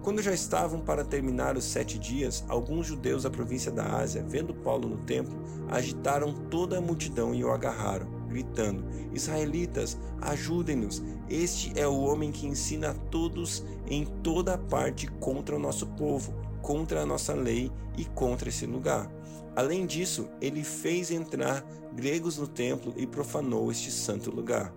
Quando 0.00 0.22
já 0.22 0.32
estavam 0.32 0.80
para 0.80 1.04
terminar 1.04 1.58
os 1.58 1.64
sete 1.64 1.98
dias, 1.98 2.42
alguns 2.48 2.86
judeus 2.86 3.24
da 3.24 3.30
província 3.30 3.70
da 3.70 3.84
Ásia, 3.84 4.24
vendo 4.26 4.54
Paulo 4.54 4.88
no 4.88 4.96
templo, 4.96 5.38
agitaram 5.68 6.32
toda 6.32 6.78
a 6.78 6.80
multidão 6.80 7.34
e 7.34 7.44
o 7.44 7.52
agarraram 7.52 8.17
gritando: 8.28 8.84
Israelitas, 9.12 9.98
ajudem-nos! 10.20 11.02
Este 11.28 11.78
é 11.78 11.86
o 11.86 12.00
homem 12.00 12.30
que 12.30 12.46
ensina 12.46 12.90
a 12.90 12.94
todos 12.94 13.64
em 13.88 14.04
toda 14.22 14.56
parte 14.56 15.06
contra 15.06 15.56
o 15.56 15.58
nosso 15.58 15.86
povo, 15.86 16.32
contra 16.62 17.02
a 17.02 17.06
nossa 17.06 17.34
lei 17.34 17.72
e 17.96 18.04
contra 18.04 18.48
esse 18.48 18.66
lugar. 18.66 19.10
Além 19.56 19.86
disso, 19.86 20.28
ele 20.40 20.62
fez 20.62 21.10
entrar 21.10 21.64
gregos 21.92 22.38
no 22.38 22.46
templo 22.46 22.94
e 22.96 23.06
profanou 23.06 23.70
este 23.72 23.90
santo 23.90 24.30
lugar. 24.30 24.72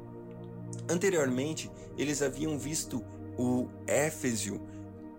Anteriormente, 0.90 1.70
eles 1.98 2.22
haviam 2.22 2.58
visto 2.58 3.04
o 3.38 3.68
Éfesio 3.86 4.60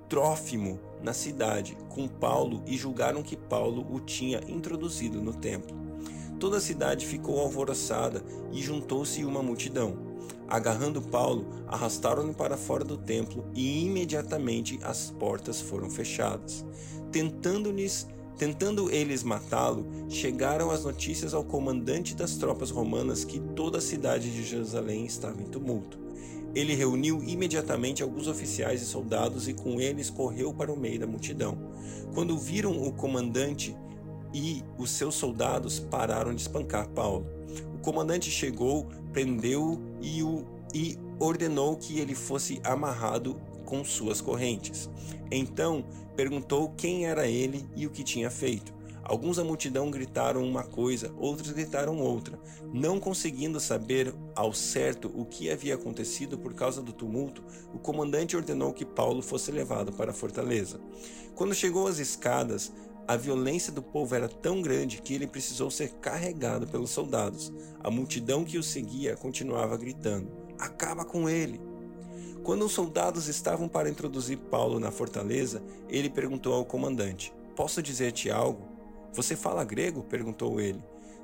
Trófimo 0.09 0.79
na 1.03 1.14
cidade 1.14 1.75
com 1.88 2.07
Paulo 2.07 2.62
e 2.66 2.77
julgaram 2.77 3.23
que 3.23 3.35
Paulo 3.35 3.87
o 3.90 3.99
tinha 3.99 4.42
introduzido 4.47 5.23
no 5.23 5.33
templo. 5.33 5.82
Toda 6.42 6.57
a 6.57 6.61
cidade 6.61 7.07
ficou 7.07 7.38
alvoroçada 7.38 8.20
e 8.50 8.61
juntou-se 8.61 9.24
uma 9.24 9.40
multidão. 9.40 9.96
Agarrando 10.48 11.00
Paulo, 11.00 11.46
arrastaram-no 11.68 12.35
para 12.35 12.57
fora 12.57 12.83
do 12.83 12.96
templo 12.96 13.44
e 13.55 13.85
imediatamente 13.85 14.76
as 14.83 15.09
portas 15.09 15.61
foram 15.61 15.88
fechadas. 15.88 16.66
Tentando-lhes 17.12 18.09
Tentando 18.37 18.90
eles 18.90 19.22
matá-lo, 19.22 19.87
chegaram 20.09 20.72
as 20.72 20.83
notícias 20.83 21.33
ao 21.33 21.44
comandante 21.44 22.16
das 22.16 22.35
tropas 22.35 22.70
romanas 22.70 23.24
que 23.24 23.38
toda 23.38 23.78
a 23.78 23.81
cidade 23.81 24.33
de 24.33 24.42
Jerusalém 24.42 25.07
estava 25.07 25.40
em 25.40 25.44
tumulto. 25.46 25.96
Ele 26.57 26.74
reuniu 26.74 27.22
imediatamente 27.22 28.02
alguns 28.02 28.26
oficiais 28.26 28.83
e 28.83 28.87
soldados 28.87 29.46
e 29.46 29.55
com 29.55 29.81
eles 29.81 30.11
correu 30.11 30.52
para 30.52 30.72
o 30.72 30.76
meio 30.76 30.98
da 30.98 31.07
multidão. 31.07 31.57
Quando 32.12 32.37
viram 32.37 32.83
o 32.83 32.92
comandante, 32.92 33.76
e 34.33 34.62
os 34.79 34.90
seus 34.90 35.14
soldados 35.14 35.79
pararam 35.79 36.35
de 36.35 36.42
espancar 36.42 36.88
Paulo. 36.88 37.27
O 37.75 37.79
comandante 37.79 38.31
chegou, 38.31 38.87
prendeu-o 39.12 39.81
e, 40.01 40.23
o, 40.23 40.45
e 40.75 40.99
ordenou 41.18 41.77
que 41.77 41.99
ele 41.99 42.14
fosse 42.14 42.61
amarrado 42.64 43.40
com 43.64 43.85
suas 43.85 44.21
correntes. 44.21 44.88
Então 45.31 45.85
perguntou 46.14 46.71
quem 46.77 47.07
era 47.07 47.27
ele 47.27 47.66
e 47.75 47.87
o 47.87 47.90
que 47.90 48.05
tinha 48.05 48.31
feito. 48.31 48.73
Alguns 49.05 49.37
da 49.37 49.45
multidão 49.45 49.90
gritaram 49.90 50.45
uma 50.45 50.62
coisa, 50.62 51.12
outros 51.18 51.51
gritaram 51.51 51.99
outra. 51.99 52.38
Não 52.73 53.01
conseguindo 53.01 53.59
saber 53.59 54.14
ao 54.35 54.53
certo 54.53 55.11
o 55.14 55.25
que 55.25 55.51
havia 55.51 55.75
acontecido 55.75 56.38
por 56.38 56.55
causa 56.55 56.81
do 56.81 56.92
tumulto, 56.92 57.42
o 57.75 57.79
comandante 57.79 58.37
ordenou 58.37 58.73
que 58.73 58.85
Paulo 58.85 59.21
fosse 59.21 59.51
levado 59.51 59.92
para 59.92 60.12
a 60.12 60.14
fortaleza. 60.14 60.81
Quando 61.35 61.55
chegou 61.55 61.88
às 61.88 61.99
escadas, 61.99 62.73
a 63.07 63.17
violência 63.17 63.73
do 63.73 63.83
povo 63.83 64.15
era 64.15 64.29
tão 64.29 64.62
grande 64.62 65.03
que 65.03 65.15
ele 65.15 65.27
precisou 65.27 65.71
ser 65.71 65.91
carregado 66.01 66.67
pelos 66.67 66.91
soldados. 66.91 67.53
A 67.83 67.91
multidão 67.91 68.45
que 68.45 68.59
o 68.59 68.62
seguia 68.62 69.17
continuava 69.17 69.77
gritando: 69.77 70.31
Acaba 70.59 71.05
com 71.05 71.29
ele! 71.29 71.61
Quando 72.43 72.65
os 72.65 72.73
soldados 72.73 73.29
estavam 73.29 73.69
para 73.69 73.88
introduzir 73.88 74.37
Paulo 74.37 74.81
na 74.81 74.91
fortaleza, 74.91 75.62
ele 75.88 76.11
perguntou 76.11 76.55
ao 76.55 76.65
comandante: 76.65 77.33
Posso 77.55 77.83
dizer-te 77.83 78.31
algo? 78.31 78.69
Você 79.12 79.37
fala 79.37 79.65
grego? 79.65 80.03
perguntou 80.03 80.61
ele. 80.61 80.83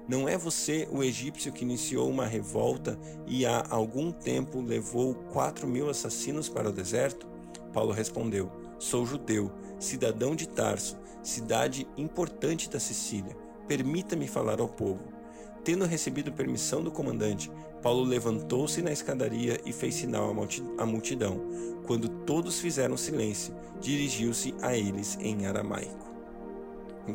Não 0.08 0.28
é 0.28 0.38
você 0.38 0.88
o 0.90 1.02
egípcio 1.02 1.52
que 1.52 1.64
iniciou 1.64 2.08
uma 2.08 2.26
revolta 2.26 2.98
e 3.26 3.44
há 3.44 3.64
algum 3.68 4.10
tempo 4.10 4.60
levou 4.60 5.14
quatro 5.14 5.66
mil 5.66 5.90
assassinos 5.90 6.48
para 6.48 6.70
o 6.70 6.72
deserto? 6.72 7.26
Paulo 7.72 7.92
respondeu: 7.92 8.50
Sou 8.78 9.04
judeu, 9.04 9.50
cidadão 9.78 10.34
de 10.34 10.48
Tarso 10.48 10.96
cidade 11.28 11.86
importante 11.96 12.70
da 12.70 12.80
Sicília. 12.80 13.36
Permita-me 13.66 14.26
falar 14.26 14.60
ao 14.60 14.68
povo. 14.68 15.04
Tendo 15.62 15.84
recebido 15.84 16.32
permissão 16.32 16.82
do 16.82 16.90
comandante, 16.90 17.50
Paulo 17.82 18.02
levantou-se 18.02 18.80
na 18.80 18.90
escadaria 18.90 19.60
e 19.66 19.72
fez 19.72 19.94
sinal 19.96 20.34
à 20.78 20.86
multidão. 20.86 21.40
Quando 21.86 22.08
todos 22.08 22.60
fizeram 22.60 22.96
silêncio, 22.96 23.54
dirigiu-se 23.80 24.54
a 24.62 24.74
eles 24.76 25.18
em 25.20 25.46
aramaico. 25.46 26.08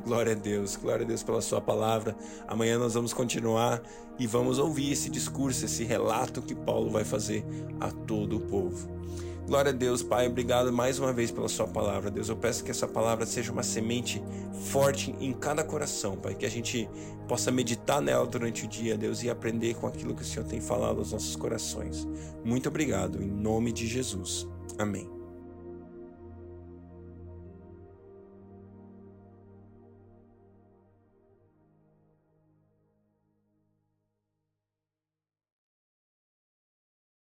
Glória 0.05 0.33
a 0.33 0.35
Deus, 0.35 0.75
glória 0.75 1.03
a 1.03 1.07
Deus 1.07 1.23
pela 1.23 1.41
Sua 1.41 1.61
palavra. 1.61 2.15
Amanhã 2.47 2.77
nós 2.77 2.93
vamos 2.93 3.13
continuar 3.13 3.81
e 4.19 4.27
vamos 4.27 4.59
ouvir 4.59 4.91
esse 4.91 5.09
discurso, 5.09 5.65
esse 5.65 5.83
relato 5.83 6.41
que 6.41 6.55
Paulo 6.55 6.89
vai 6.91 7.03
fazer 7.03 7.43
a 7.79 7.91
todo 7.91 8.37
o 8.37 8.41
povo. 8.41 8.87
Glória 9.45 9.71
a 9.71 9.73
Deus, 9.73 10.01
Pai. 10.01 10.27
Obrigado 10.27 10.71
mais 10.71 10.99
uma 10.99 11.11
vez 11.11 11.29
pela 11.29 11.49
Sua 11.49 11.67
palavra, 11.67 12.09
Deus. 12.09 12.29
Eu 12.29 12.37
peço 12.37 12.63
que 12.63 12.71
essa 12.71 12.87
palavra 12.87 13.25
seja 13.25 13.51
uma 13.51 13.63
semente 13.63 14.23
forte 14.71 15.13
em 15.19 15.33
cada 15.33 15.63
coração, 15.63 16.15
Pai. 16.15 16.33
Que 16.33 16.45
a 16.45 16.49
gente 16.49 16.89
possa 17.27 17.51
meditar 17.51 18.01
nela 18.01 18.25
durante 18.25 18.65
o 18.65 18.67
dia, 18.67 18.97
Deus, 18.97 19.21
e 19.21 19.29
aprender 19.29 19.75
com 19.75 19.85
aquilo 19.85 20.15
que 20.15 20.21
o 20.21 20.25
Senhor 20.25 20.45
tem 20.45 20.61
falado 20.61 20.99
aos 20.99 21.11
nossos 21.11 21.35
corações. 21.35 22.07
Muito 22.43 22.69
obrigado, 22.69 23.21
em 23.21 23.29
nome 23.29 23.73
de 23.73 23.85
Jesus. 23.85 24.47
Amém. 24.77 25.22